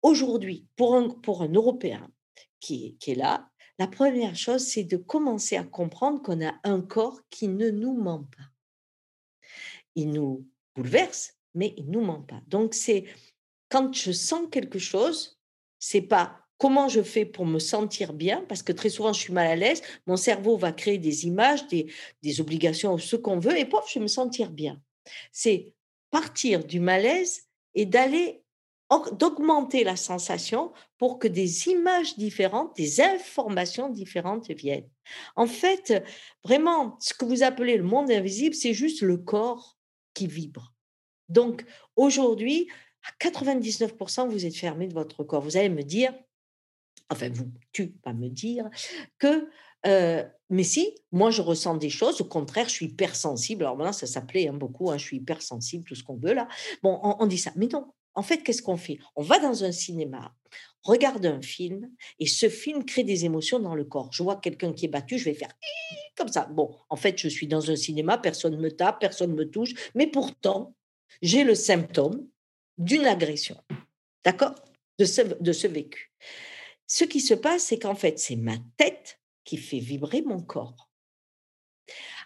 [0.00, 2.10] aujourd'hui, pour un, Européen
[2.60, 7.20] qui est là, la première chose, c'est de commencer à comprendre qu'on a un corps
[7.28, 8.53] qui ne nous ment pas
[9.94, 12.40] il nous bouleverse, mais il nous ment pas.
[12.48, 13.04] Donc c'est
[13.68, 15.40] quand je sens quelque chose,
[15.78, 19.32] c'est pas comment je fais pour me sentir bien, parce que très souvent je suis
[19.32, 21.92] mal à l'aise, mon cerveau va créer des images, des,
[22.22, 24.80] des obligations, ce qu'on veut, et pof, je vais me sentir bien.
[25.32, 25.74] C'est
[26.10, 27.42] partir du malaise
[27.74, 28.44] et d'aller
[29.12, 34.88] d'augmenter la sensation pour que des images différentes, des informations différentes viennent.
[35.34, 36.04] En fait,
[36.44, 39.73] vraiment, ce que vous appelez le monde invisible, c'est juste le corps
[40.14, 40.72] qui vibre.
[41.28, 41.64] Donc,
[41.96, 42.68] aujourd'hui,
[43.04, 45.42] à 99%, vous êtes fermé de votre corps.
[45.42, 46.14] Vous allez me dire,
[47.10, 48.68] enfin, vous, tu vas me dire
[49.18, 49.48] que,
[49.86, 52.20] euh, mais si, moi, je ressens des choses.
[52.20, 53.64] Au contraire, je suis hypersensible.
[53.64, 56.48] Alors maintenant, ça s'appelait hein, beaucoup, hein, je suis hypersensible, tout ce qu'on veut là.
[56.82, 57.52] Bon, on, dit ça.
[57.56, 58.98] Mais non, en fait, qu'est-ce qu'on fait?
[59.16, 60.34] On va dans un cinéma,
[60.84, 64.10] regarde un film, et ce film crée des émotions dans le corps.
[64.12, 65.52] Je vois quelqu'un qui est battu, je vais faire
[66.16, 66.44] comme ça.
[66.46, 69.50] Bon, en fait, je suis dans un cinéma, personne ne me tape, personne ne me
[69.50, 70.76] touche, mais pourtant,
[71.22, 72.28] j'ai le symptôme
[72.78, 73.56] d'une agression.
[74.24, 74.54] D'accord?
[74.98, 76.12] De ce, de ce vécu.
[76.86, 80.90] Ce qui se passe, c'est qu'en fait, c'est ma tête qui fait vibrer mon corps.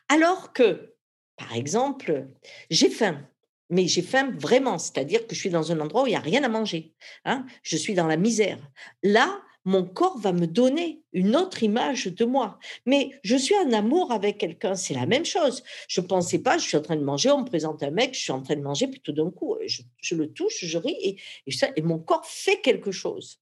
[0.08, 0.94] Alors que,
[1.36, 2.28] par exemple,
[2.70, 3.26] j'ai faim
[3.70, 6.20] mais j'ai faim vraiment, c'est-à-dire que je suis dans un endroit où il n'y a
[6.20, 6.94] rien à manger.
[7.24, 8.58] Hein je suis dans la misère.
[9.02, 12.58] Là, mon corps va me donner une autre image de moi.
[12.86, 15.62] Mais je suis en amour avec quelqu'un, c'est la même chose.
[15.88, 18.14] Je ne pensais pas, je suis en train de manger, on me présente un mec,
[18.14, 20.96] je suis en train de manger, puis tout d'un coup, je, le touche, je ris,
[21.02, 21.16] et,
[21.76, 23.40] et mon corps fait quelque chose.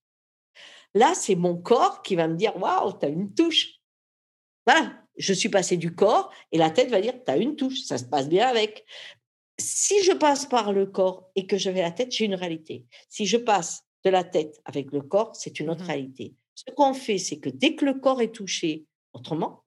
[0.93, 3.75] Là, c'est mon corps qui va me dire Waouh, tu as une touche.
[4.65, 7.81] Voilà, je suis passé du corps et la tête va dire Tu as une touche,
[7.81, 8.85] ça se passe bien avec.
[9.59, 12.85] Si je passe par le corps et que je vais la tête, j'ai une réalité.
[13.09, 16.35] Si je passe de la tête avec le corps, c'est une autre mmh réalité.
[16.55, 19.63] Ce qu'on fait, c'est que dès que le corps est touché autrement,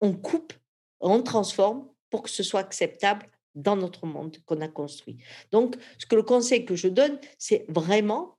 [0.00, 0.52] on coupe,
[1.00, 5.18] on transforme pour que ce soit acceptable dans notre monde qu'on a construit.
[5.52, 8.38] Donc, ce que le conseil que je donne, c'est vraiment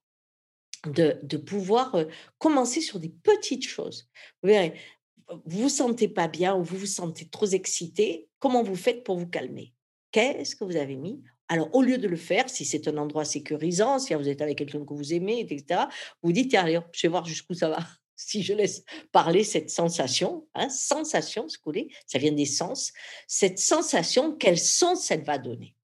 [0.85, 1.95] de, pouvoir
[2.37, 4.09] commencer sur des petites choses.
[4.41, 4.73] Vous verrez,
[5.29, 9.17] vous vous sentez pas bien ou vous vous sentez trop excité, comment vous faites pour
[9.17, 9.73] vous calmer?
[10.11, 11.21] Qu'est-ce que vous avez mis?
[11.47, 14.57] Alors, au lieu de le faire, si c'est un endroit sécurisant, si vous êtes avec
[14.57, 15.81] quelqu'un que vous aimez, etc.,
[16.23, 17.79] vous dites, allez, je vais voir jusqu'où ça va.
[18.23, 21.57] Si je laisse parler cette sensation, hein, sensation, ce
[22.05, 22.93] ça vient des sens,
[23.25, 25.75] cette sensation, quel sens elle va donner?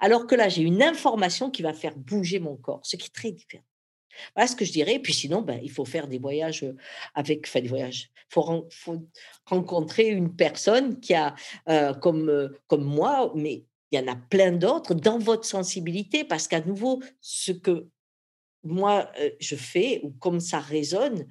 [0.00, 3.14] Alors que là, j'ai une information qui va faire bouger mon corps, ce qui est
[3.14, 3.62] très différent.
[4.34, 4.98] Voilà ce que je dirais.
[4.98, 6.64] Puis sinon, ben, il faut faire des voyages
[7.14, 8.10] avec, enfin des voyages.
[8.30, 8.64] Il faut,
[9.46, 11.34] rencontrer une personne qui a,
[12.00, 16.60] comme, comme moi, mais il y en a plein d'autres dans votre sensibilité, parce qu'à
[16.60, 17.88] nouveau, ce que
[18.66, 19.10] moi,
[19.40, 21.26] je fais, ou comme ça résonne,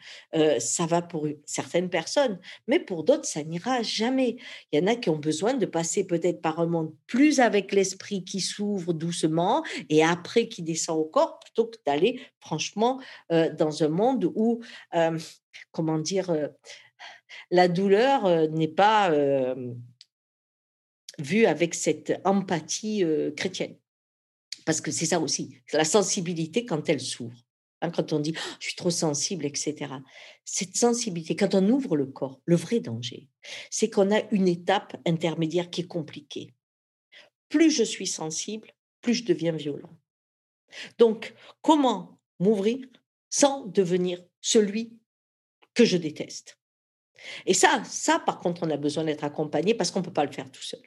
[0.59, 4.37] ça va pour certaines personnes, mais pour d'autres, ça n'ira jamais.
[4.71, 7.71] Il y en a qui ont besoin de passer peut-être par un monde plus avec
[7.71, 13.83] l'esprit qui s'ouvre doucement et après qui descend au corps, plutôt que d'aller franchement dans
[13.83, 14.61] un monde où,
[15.71, 16.35] comment dire,
[17.51, 19.13] la douleur n'est pas
[21.19, 23.03] vue avec cette empathie
[23.37, 23.75] chrétienne.
[24.65, 27.45] Parce que c'est ça aussi, la sensibilité quand elle s'ouvre.
[27.81, 29.93] Hein, quand on dit «Oh, je suis trop sensible, etc.
[30.43, 33.27] Cette sensibilité, quand on ouvre le corps, le vrai danger,
[33.69, 36.53] c'est qu'on a une étape intermédiaire qui est compliquée.
[37.49, 39.95] Plus je suis sensible, plus je deviens violent.
[40.97, 42.85] Donc, comment m'ouvrir
[43.29, 44.97] sans devenir celui
[45.73, 46.57] que je déteste?
[47.45, 50.25] Et ça, ça, par contre, on a besoin d'être accompagné parce qu'on ne peut pas
[50.25, 50.81] le faire tout seul.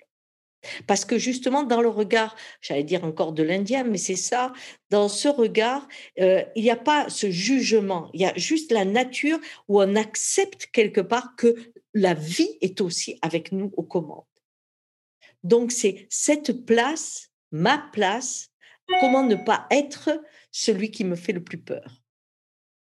[0.87, 4.53] Parce que justement, dans le regard, j'allais dire encore de l'Indien, mais c'est ça,
[4.91, 5.87] dans ce regard,
[6.17, 9.39] il n'y a pas ce jugement, il y a juste la nature
[9.69, 11.55] où on accepte quelque part que
[11.95, 14.25] la vie est aussi avec nous aux commandes.
[15.45, 18.51] Donc c'est cette place, ma place,
[19.01, 22.03] comment ne pas être celui qui me fait le plus peur.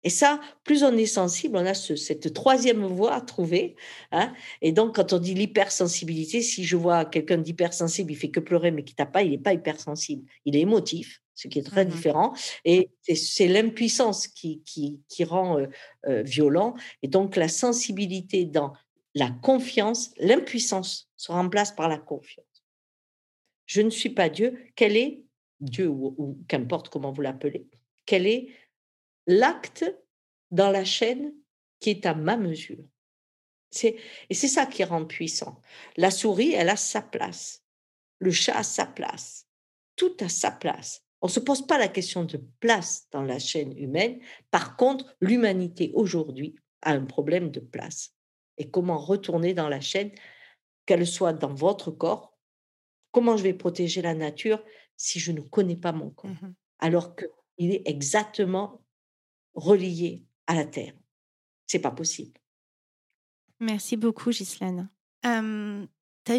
[0.04, 3.76] Et ça, plus on est sensible, on a cette troisième voie à trouver.
[4.12, 4.34] Hein.
[4.62, 8.72] Et donc, quand on dit l'hypersensibilité, si je vois quelqu'un d'hypersensible, il fait que pleurer,
[8.72, 10.26] mais qui tape pas, il n'est pas hypersensible.
[10.46, 12.34] Il est émotif, ce qui est très mmh différent.
[12.64, 15.68] Et c'est l'impuissance qui, qui, qui, rend euh,
[16.08, 16.76] euh, violent.
[17.04, 18.74] Et donc, la sensibilité dans
[19.16, 22.46] la confiance, l'impuissance se remplace par la confiance.
[23.66, 24.58] Je ne suis pas Dieu.
[24.76, 25.24] Quel est
[25.60, 27.68] Dieu, ou, ou qu'importe comment vous l'appelez,
[28.06, 28.48] quel est
[29.30, 29.86] l'acte
[30.50, 31.34] dans la chaîne
[31.80, 32.84] qui est à ma mesure.
[33.84, 35.62] et c'est ça qui rend puissant.
[35.96, 37.64] La souris, elle a sa place.
[38.18, 39.48] Le chat a sa place.
[39.96, 41.06] Tout a sa place.
[41.22, 44.20] On ne se pose pas la question de place dans la chaîne humaine.
[44.50, 48.16] Par contre, l'humanité aujourd'hui a un problème de place.
[48.58, 50.12] Et comment retourner dans la chaîne,
[50.86, 52.36] qu'elle soit dans votre corps?
[53.12, 54.64] Comment je vais protéger la nature
[54.98, 56.32] si je ne connais pas mon corps?
[56.32, 58.82] Mmh Alors qu'il est exactement
[59.54, 60.94] relié à la terre.
[61.68, 62.40] C'est pas possible.
[63.60, 64.90] Merci beaucoup, Ghislaine.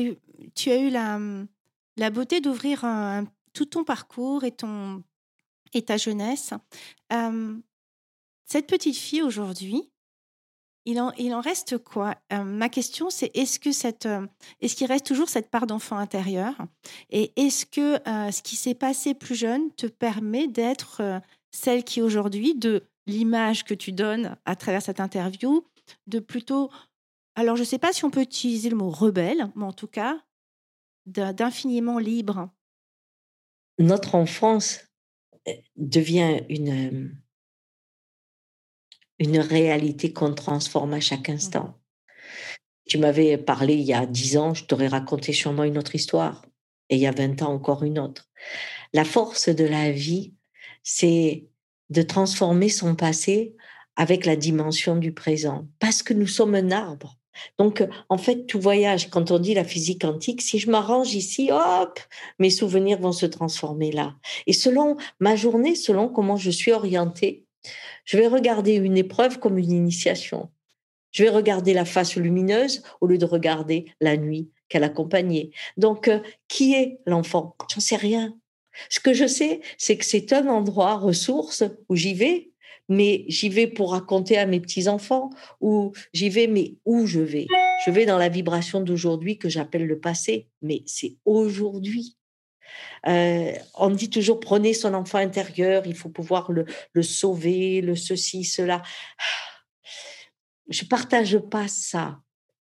[0.00, 0.16] eu,
[0.54, 1.18] tu as eu la,
[1.96, 2.84] la beauté d'ouvrir
[3.52, 5.02] tout ton parcours et, ton,
[5.74, 6.54] et ta jeunesse.
[8.46, 9.90] cette petite fille aujourd'hui,
[10.86, 12.16] il en, il en reste quoi?
[12.32, 14.08] Ma question, c'est est-ce que cette,
[14.60, 16.54] est-ce qu'il reste toujours cette part d'enfant intérieur?
[17.10, 17.98] Et est-ce que
[18.32, 23.74] ce qui s'est passé plus jeune te permet d'être celle qui aujourd'hui, de l'image que
[23.74, 25.66] tu donnes à travers cette interview,
[26.06, 26.70] de plutôt,
[27.34, 29.88] alors je ne sais pas si on peut utiliser le mot rebelle, mais en tout
[29.88, 30.20] cas,
[31.06, 32.50] d'infiniment libre.
[33.78, 34.80] Notre enfance
[35.48, 37.16] euh, devient une,
[39.18, 41.80] une réalité qu'on transforme à chaque mmh instant.
[42.88, 46.44] Tu m'avais parlé il y a dix ans, je t'aurais raconté sûrement une autre histoire,
[46.88, 48.28] et il y a 20 ans encore une autre.
[48.92, 50.34] La force de la vie,
[50.82, 51.49] c'est
[51.90, 53.54] de transformer son passé
[53.96, 57.18] avec la dimension du présent, parce que nous sommes un arbre.
[57.58, 59.08] Donc, en fait, tout voyage.
[59.08, 62.00] Quand on dit la physique quantique, si je m'arrange ici, hop,
[62.38, 64.14] mes souvenirs vont se transformer là.
[64.46, 67.46] Et selon ma journée, selon comment je suis orientée,
[68.04, 70.50] Je vais regarder une épreuve comme une initiation.
[71.12, 75.50] Je vais regarder la face lumineuse au lieu de regarder la nuit qu'elle accompagnait.
[75.76, 77.56] Donc, euh, qui est l'enfant?
[77.72, 78.34] J'en sais rien.
[78.88, 82.50] Ce que je sais, c'est que c'est un endroit ressource où j'y vais,
[82.88, 87.46] mais j'y vais pour raconter à mes petits-enfants, ou j'y vais, mais où je vais?
[87.86, 92.16] Je vais dans la vibration d'aujourd'hui que j'appelle le passé, mais c'est aujourd'hui.
[93.06, 96.66] Euh, on dit toujours prenez son enfant intérieur, il faut pouvoir le,
[97.02, 98.82] sauver, le ceci, cela.
[100.68, 102.20] Je partage pas ça.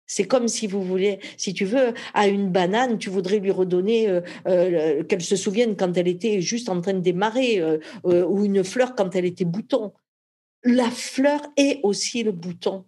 [0.10, 4.10] C'est comme si vous voulez, si tu veux, à une banane, tu voudrais lui redonner
[4.10, 8.44] euh, euh, qu'elle se souvienne quand elle était juste en train de démarrer, euh, ou
[8.44, 9.94] une fleur quand elle était bouton.
[10.64, 12.86] La fleur est aussi le bouton.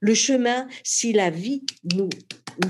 [0.00, 2.08] Le chemin, si la vie nous,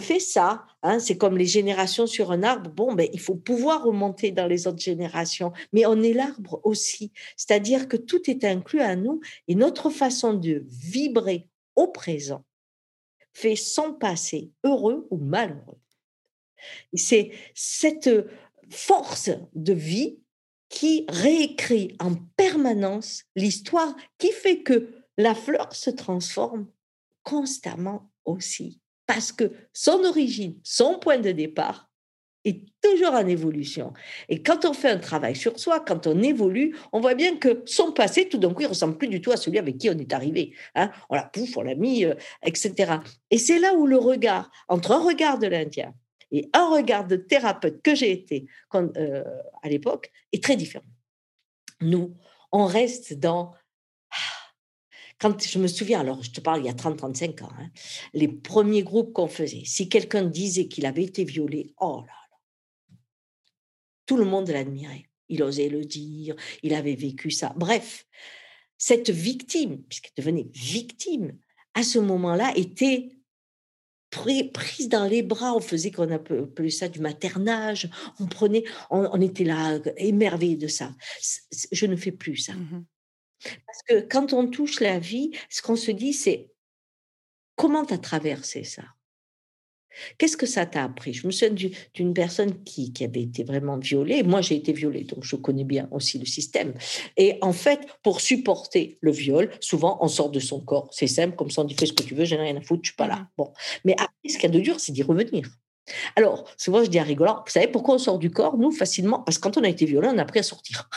[0.01, 3.85] fait ça, hein, c'est comme les générations sur un arbre, bon, ben, il faut pouvoir
[3.85, 7.13] remonter dans les autres générations, mais on est l'arbre aussi.
[7.37, 12.43] C'est-à-dire que tout est inclus à nous et notre façon de vibrer au présent
[13.35, 15.79] fait son passé heureux ou malheureux.
[16.95, 18.11] C'est cette
[18.71, 20.19] force de vie
[20.71, 26.67] qui réécrit en permanence l'histoire qui fait que la fleur se transforme
[27.23, 28.81] constamment aussi.
[29.07, 31.91] Parce que son origine, son point de départ,
[32.45, 33.93] est toujours en évolution.
[34.29, 37.63] Et quand on fait un travail sur soi, quand on évolue, on voit bien que
[37.67, 39.99] son passé, tout d'un coup, il ressemble plus du tout à celui avec qui on
[39.99, 40.55] est arrivé.
[40.75, 42.15] Hein on l'a pouf, on l'a mis, euh,
[42.45, 42.99] etc.
[43.31, 45.95] Et c'est là où le regard, entre un regard de l'Indien
[46.31, 49.25] et un regard de thérapeute que j'ai été euh,
[49.63, 50.85] à l'époque, est très différent.
[51.81, 52.15] Nous,
[52.53, 53.53] on reste dans
[55.21, 57.71] quand je me souviens, alors je te parle il y a 30-35 ans, hein,
[58.13, 62.24] les premiers groupes qu'on faisait, si quelqu'un disait qu'il avait été violé, oh là
[64.07, 65.05] tout le monde l'admirait.
[65.29, 67.53] Il osait le dire, il avait vécu ça.
[67.57, 68.07] Bref,
[68.77, 71.39] cette victime, puisqu'elle devenait victime,
[71.75, 73.11] à ce moment-là, était
[74.53, 77.89] prise dans les bras, on faisait qu'on appelait ça du maternage,
[78.21, 80.95] on prenait, on, était là émerveillé de ça.
[81.73, 82.55] Je ne fais plus ça.
[82.55, 82.85] Mmh
[83.67, 86.51] Parce que quand on touche la vie, ce qu'on se dit, c'est
[87.57, 88.85] comment tu as traversé ça?
[90.19, 91.13] Qu'est-ce que ça t'a appris?
[91.13, 94.23] Je me souviens d'une personne qui, avait été vraiment violée.
[94.23, 96.75] Moi, j'ai été violée, donc je connais bien aussi le système.
[97.17, 100.89] Et en fait, pour supporter le viol, souvent, on sort de son corps.
[100.93, 102.83] C'est simple, comme ça, on dit fais ce que tu veux, j'ai rien à foutre,
[102.85, 103.17] je suis pas là.
[103.17, 103.53] Mmh bon.
[103.85, 105.49] Mais après, ce qu'il y a de dur, c'est d'y revenir.
[106.17, 109.21] Alors, souvent, je dis à rigolant, vous savez pourquoi on sort du corps, nous, facilement?
[109.21, 110.89] Parce que quand on a été violé, on a appris à sortir.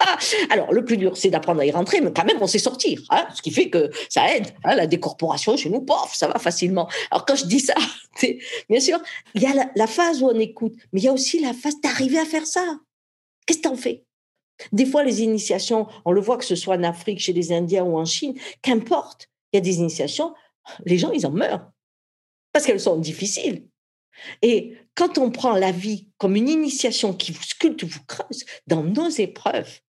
[0.50, 3.00] Alors, le plus dur, c'est d'apprendre à y rentrer, mais quand même, on sait sortir.
[3.10, 4.48] Hein, ce qui fait que ça aide.
[4.64, 6.88] Hein, la décorporation, chez nous, pof, ça va facilement.
[7.10, 7.74] Alors, quand je dis ça,
[8.68, 9.00] bien sûr,
[9.34, 11.80] il y a la, phase où on écoute, mais il y a aussi la phase
[11.80, 12.78] d'arriver à faire ça.
[13.46, 14.04] Qu'est-ce que tu en fais?
[14.72, 17.84] Des fois, les initiations, on le voit que ce soit en Afrique, chez les Indiens
[17.84, 20.34] ou en Chine, qu'importe, il y a des initiations,
[20.84, 21.70] les gens, ils en meurent.
[22.52, 23.66] Parce qu'elles sont difficiles.
[24.42, 28.82] Et quand on prend la vie comme une initiation qui vous sculpte, vous creuse, dans
[28.82, 29.80] nos épreuves,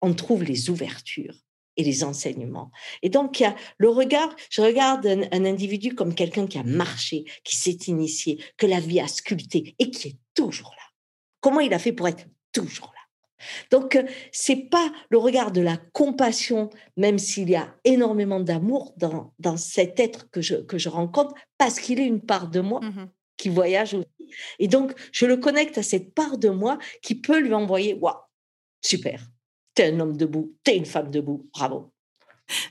[0.00, 1.36] on trouve les ouvertures
[1.76, 2.70] et les enseignements.
[3.02, 6.62] Et donc, il y a le regard, je regarde un, individu comme quelqu'un qui a
[6.62, 10.84] marché, qui s'est initié, que la vie a sculpté et qui est toujours là.
[11.40, 13.00] Comment il a fait pour être toujours là?
[13.70, 18.94] Donc, euh, c'est pas le regard de la compassion, même s'il y a énormément d'amour
[18.98, 22.80] dans, cet être que je, que je rencontre, parce qu'il est une part de moi
[22.80, 23.10] mmh
[23.42, 24.06] qui voyage aussi.
[24.60, 28.14] Et donc, je le connecte à cette part de moi qui peut lui envoyer Waouh,
[28.80, 29.20] super,
[29.74, 31.92] t'es un homme debout, t'es une femme debout, bravo.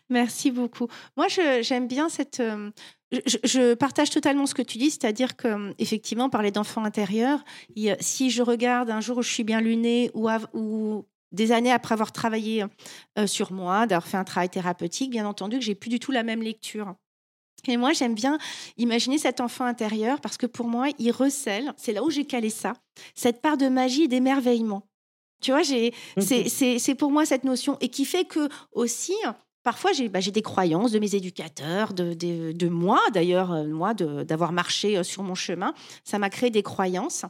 [0.10, 0.88] Merci beaucoup.
[1.18, 2.40] Moi, j'aime bien cette.
[2.40, 2.72] Euh,
[3.12, 7.44] je, partage totalement ce que tu dis, c'est-à-dire que effectivement, parler d'enfant intérieur,
[8.00, 11.94] si je regarde un jour où je suis bien lunée ou, ou des années après
[11.94, 12.64] avoir travaillé
[13.18, 16.12] euh, sur moi, d'avoir fait un travail thérapeutique, bien entendu que j'ai plus du tout
[16.12, 16.96] la même lecture.
[17.68, 18.38] Et moi, j'aime bien
[18.78, 22.50] imaginer cet enfant intérieur parce que pour moi, il recèle, c'est là où j'ai calé
[22.50, 22.74] ça,
[23.16, 24.88] cette part de magie et d'émerveillement.
[25.42, 27.78] Tu vois, j'ai, c'est, pour moi cette notion.
[27.82, 29.16] Et qui fait que aussi,
[29.64, 34.52] parfois j'ai, bah, des croyances de mes éducateurs, de, de, moi d'ailleurs, euh, moi d'avoir
[34.52, 37.26] marché euh, sur mon chemin, ça m'a créé des croyances.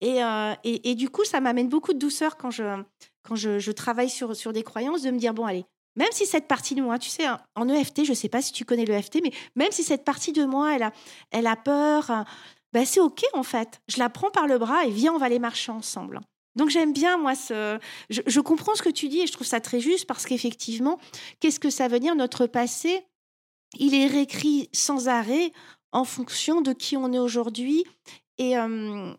[0.00, 2.82] Et, euh, et, et, du coup ça m'amène beaucoup de douceur quand je
[3.22, 5.64] quand je, je, travaille sur sur des croyances, de me dire bon allez,
[5.96, 8.42] même si cette partie de moi, tu sais, hein, en EFT, je ne sais pas
[8.42, 10.92] si tu connais l'EFT, mais même si cette partie de moi, elle a,
[11.30, 12.24] elle a peur,
[12.72, 13.80] ben c'est OK en fait.
[13.88, 16.20] Je la prends par le bras et viens, on va aller marcher ensemble.
[16.56, 17.78] Donc j'aime bien, moi, ce...
[18.08, 20.98] je, comprends ce que tu dis et je trouve ça très juste parce qu'effectivement,
[21.40, 22.14] qu'est-ce que ça veut dire?
[22.14, 23.02] Notre passé,
[23.78, 25.52] il est réécrit sans arrêt
[25.92, 27.84] en fonction de qui on est aujourd'hui
[28.38, 28.54] Et,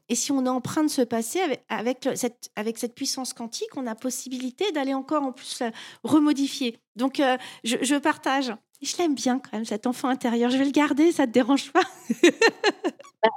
[0.09, 0.45] et, si on
[0.83, 5.23] de ce passé avec, avec, cette, avec cette puissance quantique, on a possibilité d'aller encore
[5.23, 5.63] en plus
[6.03, 6.77] remodifier.
[6.95, 7.21] Donc,
[7.63, 8.53] je, je, partage.
[8.81, 10.51] Je l'aime bien quand même, cet enfant intérieur.
[10.51, 11.83] Je vais le garder, ça ne te dérange pas?
[13.23, 13.29] Bah,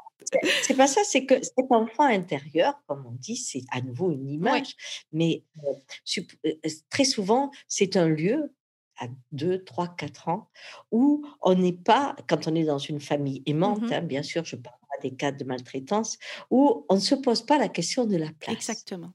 [0.62, 4.28] c'est pas ça, c'est que cet enfant intérieur, comme on dit, c'est à nouveau une
[4.28, 4.76] image,
[5.12, 5.44] mais
[6.90, 8.52] très souvent, c'est un lieu
[9.00, 10.48] à 2, 3, 4 ans
[10.92, 14.44] où on n'est pas, quand on est dans une famille aimante, mmh hein, bien sûr,
[14.44, 16.18] je parle pas des cas de maltraitance,
[16.50, 18.54] où on ne se pose pas la question de la place.
[18.54, 19.12] Exactement.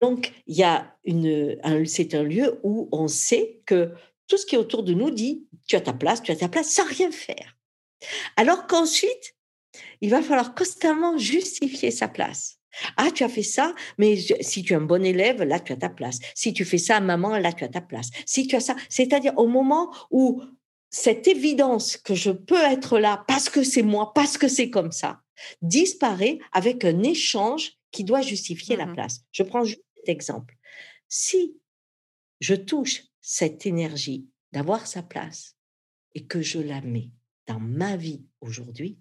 [0.00, 3.94] Donc, il y a une, c'est un lieu où on sait que
[4.26, 6.48] tout ce qui est autour de nous dit, tu as ta place, tu as ta
[6.48, 7.56] place, sans rien faire.
[8.36, 9.36] Alors qu'ensuite,
[10.00, 12.59] il va falloir constamment justifier sa place.
[12.96, 15.76] Ah, tu as fait ça, mais si tu es un bon élève, là, tu as
[15.76, 16.18] ta place.
[16.34, 18.10] Si tu fais ça maman, là, tu as ta place.
[18.26, 20.42] Si tu as ça, c'est-à-dire au moment où
[20.90, 24.92] cette évidence que je peux être là parce que c'est moi, parce que c'est comme
[24.92, 25.22] ça,
[25.62, 29.20] disparaît avec un échange qui doit justifier la mmh place.
[29.32, 30.56] Je prends juste cet exemple.
[31.08, 31.56] Si
[32.40, 35.56] je touche cette énergie d'avoir sa place
[36.14, 37.10] et que je la mets
[37.46, 38.98] dans ma vie aujourd'hui,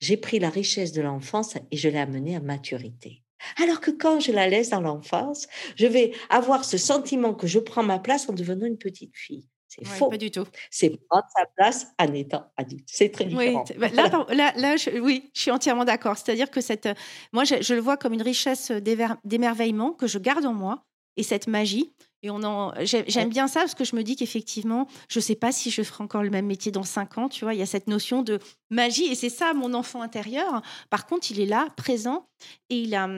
[0.00, 3.22] j'ai pris la richesse de l'enfance et je l'ai amenée à maturité.
[3.62, 5.46] Alors que quand je la laisse dans l'enfance,
[5.76, 9.48] je vais avoir ce sentiment que je prends ma place en devenant une petite fille.
[9.68, 10.08] C'est faux.
[10.08, 10.46] Pas du tout.
[10.70, 12.88] C'est prendre sa place en étant adulte.
[12.90, 13.64] C'est très différent.
[13.68, 16.16] Oui, là, là, là je, oui, je suis entièrement d'accord.
[16.16, 16.88] C'est-à-dire que cette,
[17.32, 20.84] moi, je, je, le vois comme une richesse d'émerveillement que je garde en moi
[21.16, 21.92] et cette magie.
[22.22, 25.36] Et on en, j'aime bien ça parce que je me dis qu'effectivement, je ne sais
[25.36, 27.28] pas si je ferai encore le même métier dans cinq ans.
[27.28, 28.40] Tu vois, il y a cette notion de
[28.70, 30.62] magie et c'est ça mon enfant intérieur.
[30.90, 32.28] Par contre, il est là, présent
[32.70, 33.08] et il a,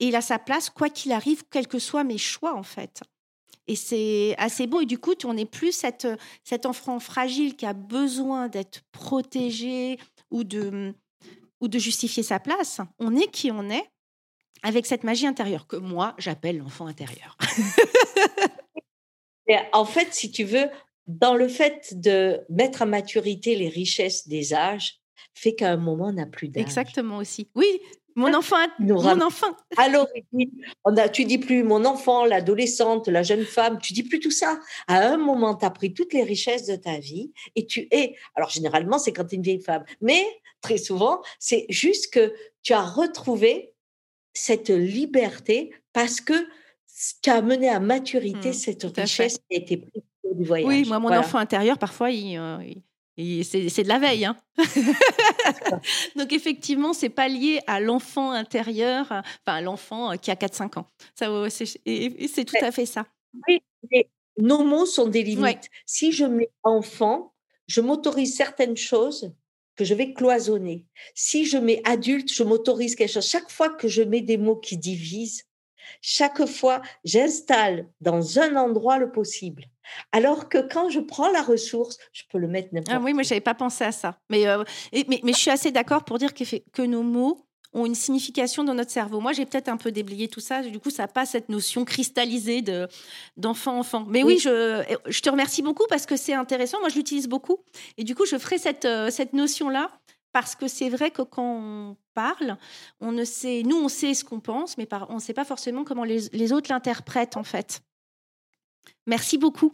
[0.00, 3.02] et il a sa place quoi qu'il arrive, quels que soient mes choix en fait.
[3.66, 4.80] Et c'est assez beau.
[4.80, 6.08] Et du coup, on n'est plus cette,
[6.44, 9.98] cet enfant fragile qui a besoin d'être protégé
[10.30, 10.94] ou de,
[11.60, 12.80] ou de justifier sa place.
[12.98, 13.88] On est qui on est
[14.62, 17.36] avec cette magie intérieure que moi, j'appelle l'enfant intérieur.
[19.72, 20.68] en fait, si tu veux,
[21.06, 25.00] dans le fait de mettre à maturité les richesses des âges,
[25.34, 26.62] fait qu'à un moment, on n'a plus d'âge.
[26.62, 27.48] Exactement aussi.
[27.54, 27.80] Oui,
[28.14, 29.56] mon enfant, mon enfant.
[29.76, 30.06] Alors,
[30.84, 34.30] on a, tu dis plus mon enfant, l'adolescente, la jeune femme, tu dis plus tout
[34.30, 34.60] ça.
[34.86, 38.16] À un moment, tu as pris toutes les richesses de ta vie et tu es.
[38.34, 40.24] Alors, généralement, c'est quand tu es une vieille femme, mais
[40.60, 43.71] très souvent, c'est juste que tu as retrouvé
[44.32, 46.34] cette liberté parce que
[47.22, 50.02] tu as mené à maturité mmh, cette richesse qui a été prise
[50.34, 50.68] du voyage.
[50.68, 52.58] Oui, moi, mon enfant intérieur, parfois, il, euh,
[53.42, 54.24] c'est de la veille.
[54.24, 54.36] Hein.
[56.16, 60.86] Donc, effectivement, c'est pas lié à l'enfant intérieur, enfin, à l'enfant qui a 4-5 ans.
[61.14, 63.06] C'est tout à fait ça.
[63.48, 64.08] Oui, mais
[64.38, 65.70] nos mots sont des limites.
[65.86, 67.34] Si je mets enfant,
[67.66, 69.32] je m'autorise certaines choses
[69.76, 70.84] que je vais cloisonner.
[71.14, 73.28] Si je mets adulte, je m'autorise quelque chose.
[73.28, 75.44] Chaque fois que je mets des mots qui divisent,
[76.00, 79.64] chaque fois, j'installe dans un endroit le possible.
[80.12, 83.22] Alors que quand je prends la ressource, je peux le mettre n'importe ah oui, moi,
[83.22, 84.18] je n'avais pas pensé à ça.
[84.30, 87.86] Mais, euh, mais, mais, je suis assez d'accord pour dire que, que nos mots ont
[87.86, 89.20] une signification dans notre cerveau.
[89.20, 90.62] Moi, j'ai peut-être un peu déblayé tout ça.
[90.62, 92.86] Du coup, ça n'a pas cette notion cristallisée de,
[93.36, 94.04] d'enfant-enfant.
[94.08, 96.80] Mais oui, je, je, te remercie beaucoup parce que c'est intéressant.
[96.80, 97.58] Moi, je l'utilise beaucoup.
[97.96, 99.90] Et du coup, je ferai cette, euh, cette notion-là
[100.32, 102.56] parce que c'est vrai que quand on parle,
[103.00, 105.84] on ne sait, nous, on sait ce qu'on pense, mais on ne sait pas forcément
[105.84, 107.82] comment les, les autres l'interprètent, en fait.
[109.06, 109.72] Merci beaucoup.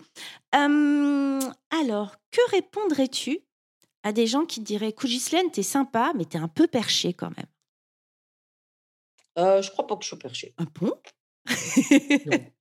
[0.53, 3.41] alors, que répondrais-tu
[4.03, 7.13] à des gens qui te diraient Écoute, Ghislaine, t'es sympa, mais t'es un peu perché
[7.13, 7.47] quand même?
[9.39, 10.55] Euh, je crois pas que je sois perché.
[10.59, 10.93] Un bon?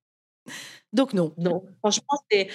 [0.92, 1.34] Donc non.
[1.36, 2.48] Non, franchement, c'est.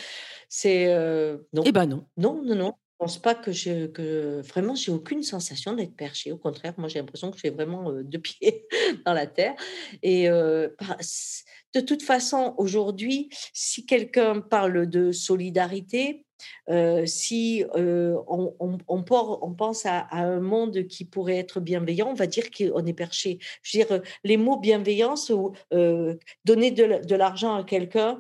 [0.50, 1.64] c'est euh, non.
[1.66, 2.08] Eh ben non.
[2.18, 2.74] Non, non, non.
[2.94, 3.88] Je pense pas que je.
[3.88, 6.32] Que, vraiment, j'ai aucune sensation d'être perché.
[6.32, 8.66] Au contraire, moi, j'ai l'impression que j'ai vraiment euh, deux pieds
[9.06, 9.56] dans la terre.
[10.02, 10.70] Et euh,
[11.76, 16.26] de toute façon, aujourd'hui, si quelqu'un parle de solidarité,
[17.06, 18.54] si on,
[18.90, 23.40] on, pense à, un monde qui pourrait être bienveillant, on va dire qu'on est perché.
[23.62, 25.54] Je veux dire, les mots bienveillance ou
[26.46, 28.20] donner de, l'argent à quelqu'un,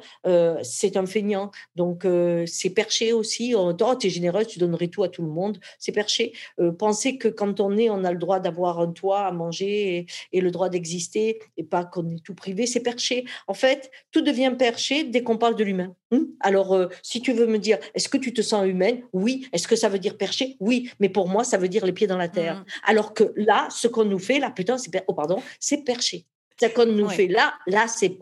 [0.63, 1.51] c'est un feignant.
[1.75, 2.05] Donc,
[2.45, 3.53] c'est perché aussi.
[3.55, 5.59] Oh, tu es généreuse, tu donnerais tout à tout le monde.
[5.79, 6.33] C'est perché.
[6.77, 10.41] penser que quand on est, on a le droit d'avoir un toit à manger et,
[10.41, 13.25] le droit d'exister et pas qu'on est tout privé, c'est perché.
[13.47, 15.95] En fait, tout devient perché dès qu'on parle de l'humain.
[16.11, 16.27] Hum?
[16.41, 19.01] Alors, si tu veux me dire, est-ce que tu te sens humaine?
[19.11, 19.47] Oui.
[19.51, 20.89] Est-ce que ça veut dire perché Oui.
[20.99, 22.59] Mais pour moi, ça veut dire les pieds dans la terre.
[22.59, 22.65] Mmh.
[22.85, 26.25] Alors que là, ce qu'on nous fait, là, putain, c'est oh pardon, c'est perché.
[26.61, 28.17] Ce qu'on nous fait là, là, c'est.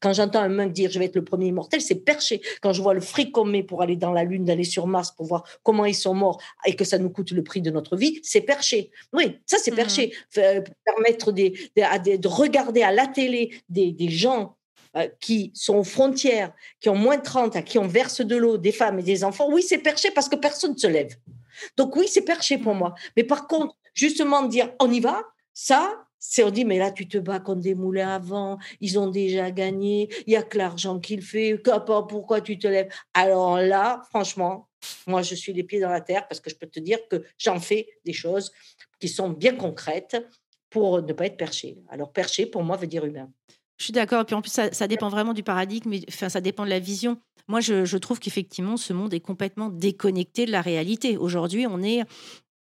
[0.00, 2.40] Quand j'entends un mec dire je vais être le premier immortel, c'est perché.
[2.62, 5.10] Quand je vois le fric qu'on met pour aller dans la Lune, d'aller sur Mars,
[5.10, 7.96] pour voir comment ils sont morts et que ça nous coûte le prix de notre
[7.96, 8.92] vie, c'est perché.
[9.12, 10.12] Oui, ça c'est perché.
[10.36, 10.40] Mmh.
[10.84, 14.57] Permettre des, de regarder à la télé des, des gens euh,
[15.20, 18.58] qui sont aux frontières, qui ont moins de 30, à qui on verse de l'eau,
[18.58, 21.16] des femmes et des enfants, oui, c'est perché parce que personne ne se lève.
[21.76, 22.94] Donc oui, c'est perché pour moi.
[23.16, 25.22] Mais par contre, justement, dire on y va,
[25.52, 29.08] ça, c'est on dit, mais là, tu te bats contre des moulins avant, ils ont
[29.08, 31.60] déjà gagné, il y a que l'argent qu'il fait,
[32.08, 32.92] pourquoi tu te lèves?
[33.14, 34.68] Alors là, franchement,
[35.06, 37.24] moi, je suis les pieds dans la terre parce que je peux te dire que
[37.38, 38.52] j'en fais des choses
[39.00, 40.16] qui sont bien concrètes
[40.70, 41.78] pour ne pas être perché.
[41.88, 43.30] Alors, perché, pour moi, veut dire humain.
[43.78, 44.22] Je suis d'accord.
[44.22, 45.94] Et puis en plus, ça, dépend vraiment du paradigme.
[46.08, 47.18] Enfin, ça dépend de la vision.
[47.46, 51.16] Moi, je, trouve qu'effectivement, ce monde est complètement déconnecté de la réalité.
[51.16, 52.02] Aujourd'hui, on est.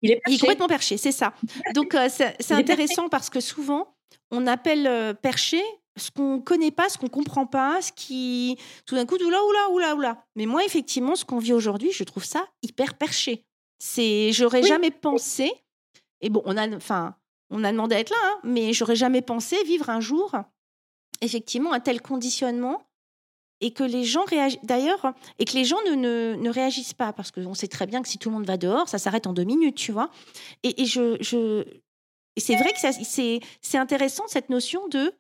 [0.01, 1.33] Il est, complètement perché, c'est ça.
[1.75, 3.95] Donc, euh, c'est intéressant parce que souvent,
[4.31, 5.61] on appelle euh, perché
[5.95, 8.57] ce qu'on ne connaît pas, ce qu'on ne comprend pas, ce qui.
[8.85, 10.25] Tout d'un coup, oula, oula, oula, oula.
[10.35, 13.45] Mais moi, effectivement, ce qu'on vit aujourd'hui, je trouve ça hyper perché.
[13.79, 14.31] C'est.
[14.31, 15.51] J'aurais jamais pensé.
[16.21, 16.67] Et bon, on a.
[16.75, 17.15] Enfin.
[17.55, 20.33] On a demandé à être là, hein, mais j'aurais jamais pensé vivre un jour
[21.21, 22.81] effectivement un tel conditionnement
[23.61, 27.31] et que les gens réagissent d'ailleurs et que les gens ne, ne, réagissent pas parce
[27.31, 29.45] qu'on sait très bien que si tout le monde va dehors, ça s'arrête en deux
[29.45, 30.11] minutes, tu vois.
[30.63, 31.63] Et, je, je
[32.37, 32.79] c'est vrai que
[33.61, 35.13] c'est, intéressant cette notion de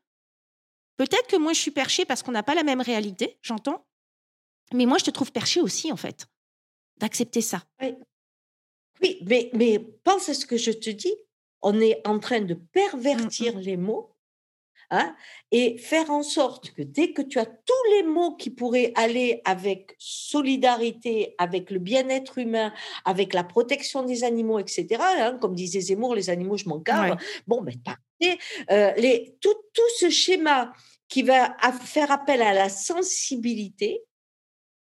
[0.97, 3.85] peut-être que moi je suis perché parce qu'on n'a pas la même réalité, j'entends,
[4.73, 6.27] mais moi je te trouve perché aussi en fait,
[6.97, 7.63] d'accepter ça.
[9.01, 11.13] Oui, mais, mais pense à ce que je te dis.
[11.65, 14.12] On est en train de pervertir les mots
[14.91, 15.15] Hein,
[15.51, 19.41] et faire en sorte que dès que tu as tous les mots qui pourraient aller
[19.45, 22.73] avec solidarité, avec le bien-être humain,
[23.05, 27.17] avec la protection des animaux, etc., hein, comme disait Zemmour, les animaux, je m'en carre.
[27.47, 28.39] Bon, ben, parfait.
[28.71, 30.73] Euh, les, tout, tout ce schéma
[31.07, 34.03] qui va faire appel à la sensibilité,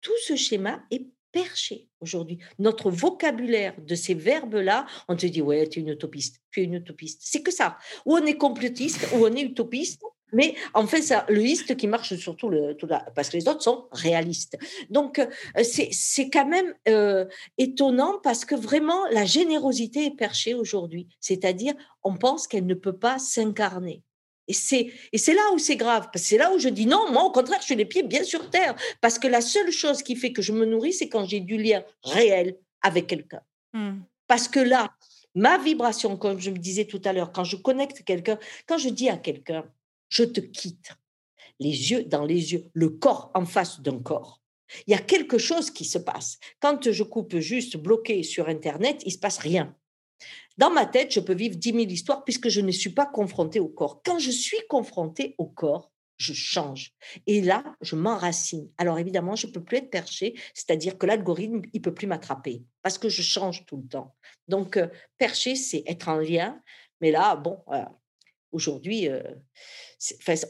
[0.01, 2.39] tout ce schéma est perché aujourd'hui?
[2.59, 6.64] Notre vocabulaire de ces verbes-là, on te dit, ouais, tu es une utopiste, tu es
[6.64, 7.20] une utopiste.
[7.24, 7.78] C'est que ça.
[8.07, 10.03] Ou on est complotiste, ou on est utopiste.
[10.33, 12.53] Mais en fait, c'est le iste qui marche surtout
[13.14, 14.57] parce que les autres sont réalistes.
[14.89, 15.26] Donc, euh,
[15.64, 17.26] c'est quand même euh,
[17.59, 21.09] étonnant parce que vraiment, la générosité est perchée aujourd'hui.
[21.18, 21.74] C'est-à-dire,
[22.05, 24.03] on pense qu'elle ne peut pas s'incarner.
[24.51, 26.85] Et c'est, et c'est là où c'est grave, parce que c'est là où je dis
[26.85, 29.71] non, moi au contraire, je suis les pieds bien sur terre, parce que la seule
[29.71, 33.43] chose qui fait que je me nourris, c'est quand j'ai du lien réel avec quelqu'un.
[33.75, 34.01] Mmh.
[34.27, 34.91] Parce que là,
[35.37, 38.89] ma vibration, comme je me disais tout à l'heure, quand je connecte quelqu'un, quand je
[38.89, 39.65] dis à quelqu'un,
[40.09, 40.91] je te quitte,
[41.61, 44.41] les yeux dans les yeux, le corps en face d'un corps.
[44.89, 46.39] Il y a quelque chose qui se passe.
[46.59, 49.77] Quand je coupe juste bloqué sur Internet, il se passe rien.
[50.61, 53.61] Dans ma tête, je peux vivre 10 000 histoires puisque je ne suis pas confrontée
[53.61, 54.03] au corps.
[54.05, 56.93] Quand je suis confrontée au corps, je change.
[57.27, 58.71] Et là, je m'enracine.
[58.77, 62.07] Alors évidemment, je ne peux plus être perché, c'est-à-dire que l'algorithme, il ne peut plus
[62.07, 64.15] m'attraper parce que je change tout le temps.
[64.49, 66.61] Donc, euh, perché, c'est être en lien.
[67.01, 67.65] Mais là, bon,
[68.53, 69.23] aujourd'hui, euh,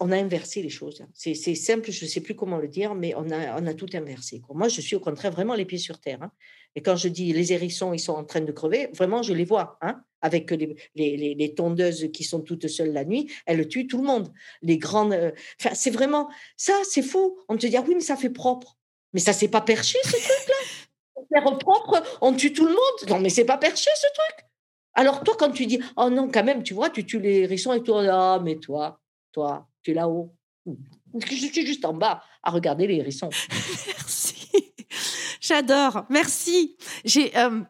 [0.00, 1.02] on a inversé les choses.
[1.02, 1.08] Hein.
[1.14, 4.42] C'est simple, je ne sais plus comment le dire, mais on a, tout inversé.
[4.52, 6.20] Moi, je suis au contraire vraiment les pieds sur terre.
[6.20, 6.32] Hein.
[6.76, 9.44] Et quand je dis les hérissons, ils sont en train de crever, vraiment, je les
[9.44, 9.78] vois.
[9.82, 10.50] Hein, avec
[10.94, 14.32] les, tondeuses qui sont toutes seules la nuit, elles tuent tout le monde.
[14.62, 15.12] Les grandes.
[15.12, 16.28] Euh, enfin, c'est vraiment.
[16.56, 17.38] Ça, c'est fou.
[17.48, 18.76] On te dit, ah oui, mais ça fait propre.
[19.12, 21.24] Mais ça, c'est pas perché, ce truc-là.
[21.32, 23.08] Faire propre, on tue tout le monde.
[23.08, 24.46] Non, mais c'est pas perché, ce truc.
[24.94, 27.72] Alors, toi, quand tu dis, oh non, quand même, tu vois, tu tues les hérissons
[27.72, 29.00] et toi, ah, mais toi,
[29.32, 30.34] toi, tu es là-haut.
[30.66, 33.30] Je suis juste en bas à regarder les hérissons.
[33.86, 34.39] Merci.
[35.50, 36.04] J'adore.
[36.10, 36.76] Merci.
[37.04, 37.36] J'ai.
[37.36, 37.62] Euh,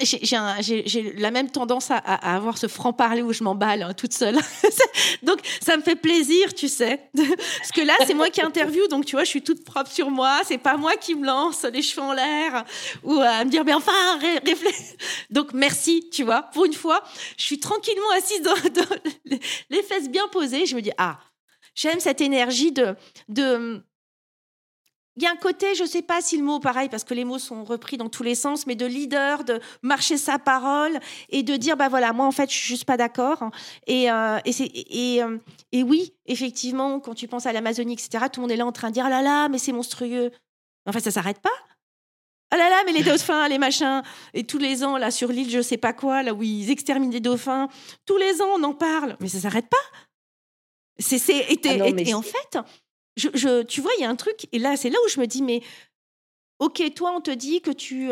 [0.00, 4.36] j'ai la même tendance à, avoir ce franc-parler où je m'emballe hein, toute seule.
[5.22, 7.08] donc, ça me fait plaisir, tu sais.
[7.14, 10.10] Parce que là, c'est moi qui interview, donc tu vois, je suis toute propre sur
[10.10, 10.40] moi.
[10.42, 12.64] C'est pas moi qui me lance les cheveux en l'air
[13.04, 14.96] ou à me dire, mais enfin, réfléchis.
[15.30, 16.42] Donc, merci, tu vois.
[16.42, 17.04] Pour une fois,
[17.38, 18.56] je suis tranquillement assise dans,
[19.70, 20.66] les fesses bien posées.
[20.66, 21.20] Je me dis, ah,
[21.76, 22.96] j'aime cette énergie de,
[23.28, 23.80] de
[25.16, 27.14] il y a un côté, je ne sais pas si le mot, pareil, parce que
[27.14, 30.98] les mots sont repris dans tous les sens, mais de leader, de marcher sa parole
[31.28, 33.50] et de dire, bah voilà, moi en fait, je suis juste pas d'accord.
[33.86, 35.38] Et, euh, et, euh,
[35.70, 38.72] et, oui, effectivement, quand tu penses à l'Amazonie, etc., tout le monde est là en
[38.72, 40.32] train de dire, ah là là, mais c'est monstrueux.
[40.86, 41.50] En fait, ça s'arrête pas.
[42.50, 44.02] Ah là là, mais les dauphins, les machins.
[44.32, 47.12] Et tous les ans, là, sur l'île, je sais pas quoi, là où ils exterminent
[47.12, 47.68] des dauphins,
[48.04, 49.16] tous les ans, on en parle.
[49.20, 49.76] Mais ça s'arrête pas.
[50.98, 52.58] C'est, et, ah et, en fait,
[53.16, 55.26] je, tu vois, il y a un truc, et là, c'est là où je me
[55.26, 55.62] dis, mais
[56.58, 58.10] ok, toi, on te dit que tu,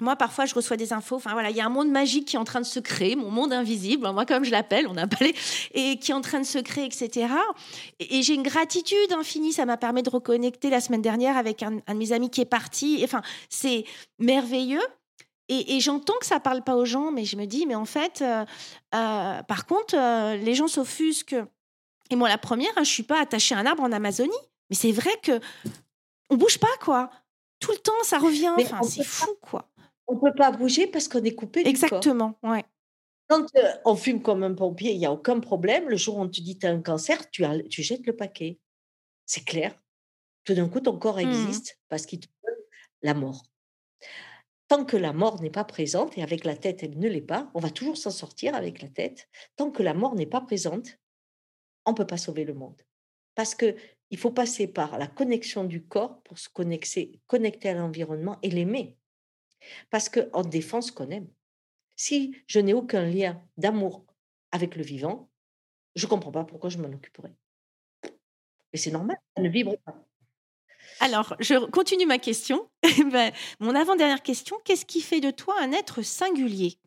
[0.00, 1.16] moi, parfois, je reçois des infos.
[1.16, 3.16] Enfin, voilà, il y a un monde magique qui est en train de se créer,
[3.16, 5.34] mon monde invisible, moi, comme je l'appelle, on a parlé,
[5.72, 7.28] et qui est en train de se créer, etc.
[7.98, 9.52] Et, j'ai une gratitude infinie.
[9.52, 12.44] Ça m'a permis de reconnecter la semaine dernière avec un, de mes amis qui est
[12.44, 13.00] parti.
[13.04, 13.84] Enfin, c'est
[14.18, 14.82] merveilleux.
[15.48, 18.20] Et, j'entends que ça parle pas aux gens, mais je me dis, mais en fait,
[18.20, 18.44] euh,
[18.94, 21.36] euh, par contre, euh, les gens s'offusquent.
[22.10, 24.32] Et moi, la première, hein, je suis pas attachée à un arbre en Amazonie.
[24.70, 25.40] Mais c'est vrai que
[26.30, 27.10] on bouge pas, quoi.
[27.60, 28.52] Tout le temps, ça revient.
[28.58, 29.68] Enfin, c'est fou, quoi.
[30.08, 32.64] On ne peut pas bouger parce qu'on est coupé du Exactement, ouais.
[33.28, 33.44] Quand
[33.84, 35.88] on fume comme un pompier, il n'y a aucun problème.
[35.88, 38.60] Le jour où on te dit tu as un cancer, tu, tu jettes le paquet.
[39.24, 39.74] C'est clair.
[40.44, 42.54] Tout d'un coup, ton corps mmh existe parce qu'il te donne
[43.02, 43.42] la mort.
[44.68, 47.50] Tant que la mort n'est pas présente, et avec la tête, elle ne l'est pas,
[47.54, 49.28] on va toujours s'en sortir avec la tête.
[49.56, 50.98] Tant que la mort n'est pas présente,
[51.86, 52.80] on ne peut pas sauver le monde.
[53.34, 53.76] Parce que
[54.10, 58.50] il faut passer par la connexion du corps pour se connecter, connecter à l'environnement et
[58.50, 58.96] l'aimer.
[59.90, 61.28] Parce qu'en défend ce qu'on aime.
[61.96, 64.04] Si je n'ai aucun lien d'amour
[64.52, 65.30] avec le vivant,
[65.94, 67.32] je ne comprends pas pourquoi je m'en occuperais.
[68.72, 70.06] Et c'est normal, ça ne vibre pas.
[71.00, 72.68] Alors, je continue ma question.
[73.10, 76.78] Ben, mon avant-dernière question, qu'est-ce qui fait de toi un être singulier?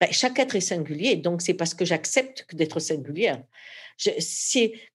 [0.00, 3.42] Ben, Chaque être est singulier, donc c'est parce que j'accepte d'être singulière.
[3.98, 4.10] Je,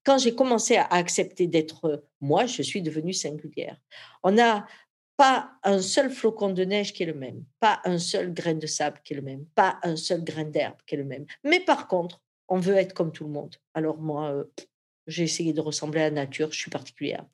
[0.03, 3.77] quand j'ai commencé à accepter d'être moi, je suis devenue singulière.
[4.23, 4.67] On a
[5.17, 8.67] pas un seul flocon de neige qui est le même, pas un seul grain de
[8.67, 11.25] sable qui est le même, pas un seul grain d'herbe qui est le même.
[11.43, 13.55] Mais par contre, on veut être comme tout le monde.
[13.73, 14.43] Alors moi, euh,
[15.07, 17.25] j'ai essayé de ressembler à la nature, je suis particulière.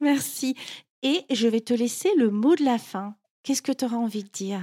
[0.00, 0.54] Merci.
[1.02, 3.16] Et je vais te laisser le mot de la fin.
[3.44, 4.62] Qu'est-ce que tu auras envie de dire?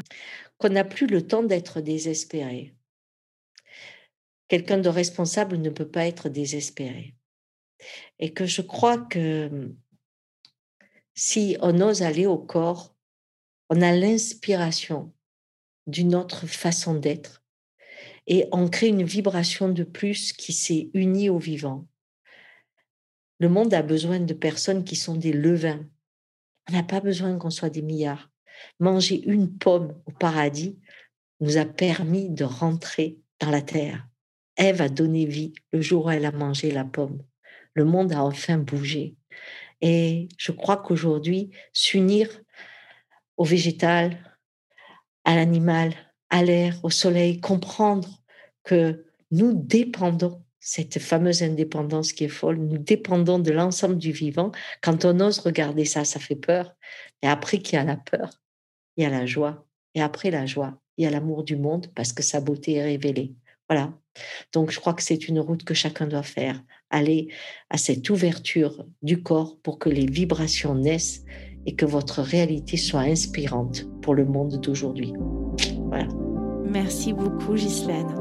[0.57, 2.75] Qu'on n'a plus le temps d'être désespéré.
[4.47, 7.15] Quelqu'un de responsable ne peut pas être désespéré.
[8.19, 9.71] Et que je crois que
[11.13, 12.95] si on ose aller au corps,
[13.69, 15.13] on a l'inspiration
[15.85, 17.43] d'une autre façon d'être
[18.25, 21.87] et on crée une vibration de plus qui s'est unie au vivant.
[23.39, 25.85] Le monde a besoin de personnes qui sont des levains.
[26.69, 28.30] On n'a pas besoin qu'on soit des milliards.
[28.79, 30.79] Manger une pomme au paradis
[31.39, 34.07] nous a permis de rentrer dans la terre.
[34.57, 37.21] Ève a donné vie le jour où elle a mangé la pomme.
[37.73, 39.15] Le monde a enfin bougé.
[39.81, 42.29] Et je crois qu'aujourd'hui, s'unir
[43.37, 44.17] au végétal,
[45.23, 45.93] à l'animal,
[46.29, 48.23] à l'air, au soleil, comprendre
[48.63, 54.51] que nous dépendons, cette fameuse indépendance qui est folle, nous dépendons de l'ensemble du vivant.
[54.81, 56.75] Quand on ose regarder ça, ça fait peur.
[57.23, 58.29] Et après qu'il y a la peur,
[58.97, 59.65] il y a la joie.
[59.95, 62.83] Et après la joie, il y a l'amour du monde parce que sa beauté est
[62.83, 63.33] révélée.
[63.69, 63.93] Voilà.
[64.53, 66.61] Donc, je crois que c'est une route que chacun doit faire.
[66.89, 67.29] Aller
[67.69, 71.23] à cette ouverture du corps pour que les vibrations naissent
[71.65, 75.13] et que votre réalité soit inspirante pour le monde d'aujourd'hui.
[75.85, 76.07] Voilà.
[76.65, 78.20] Merci beaucoup, Ghislaine.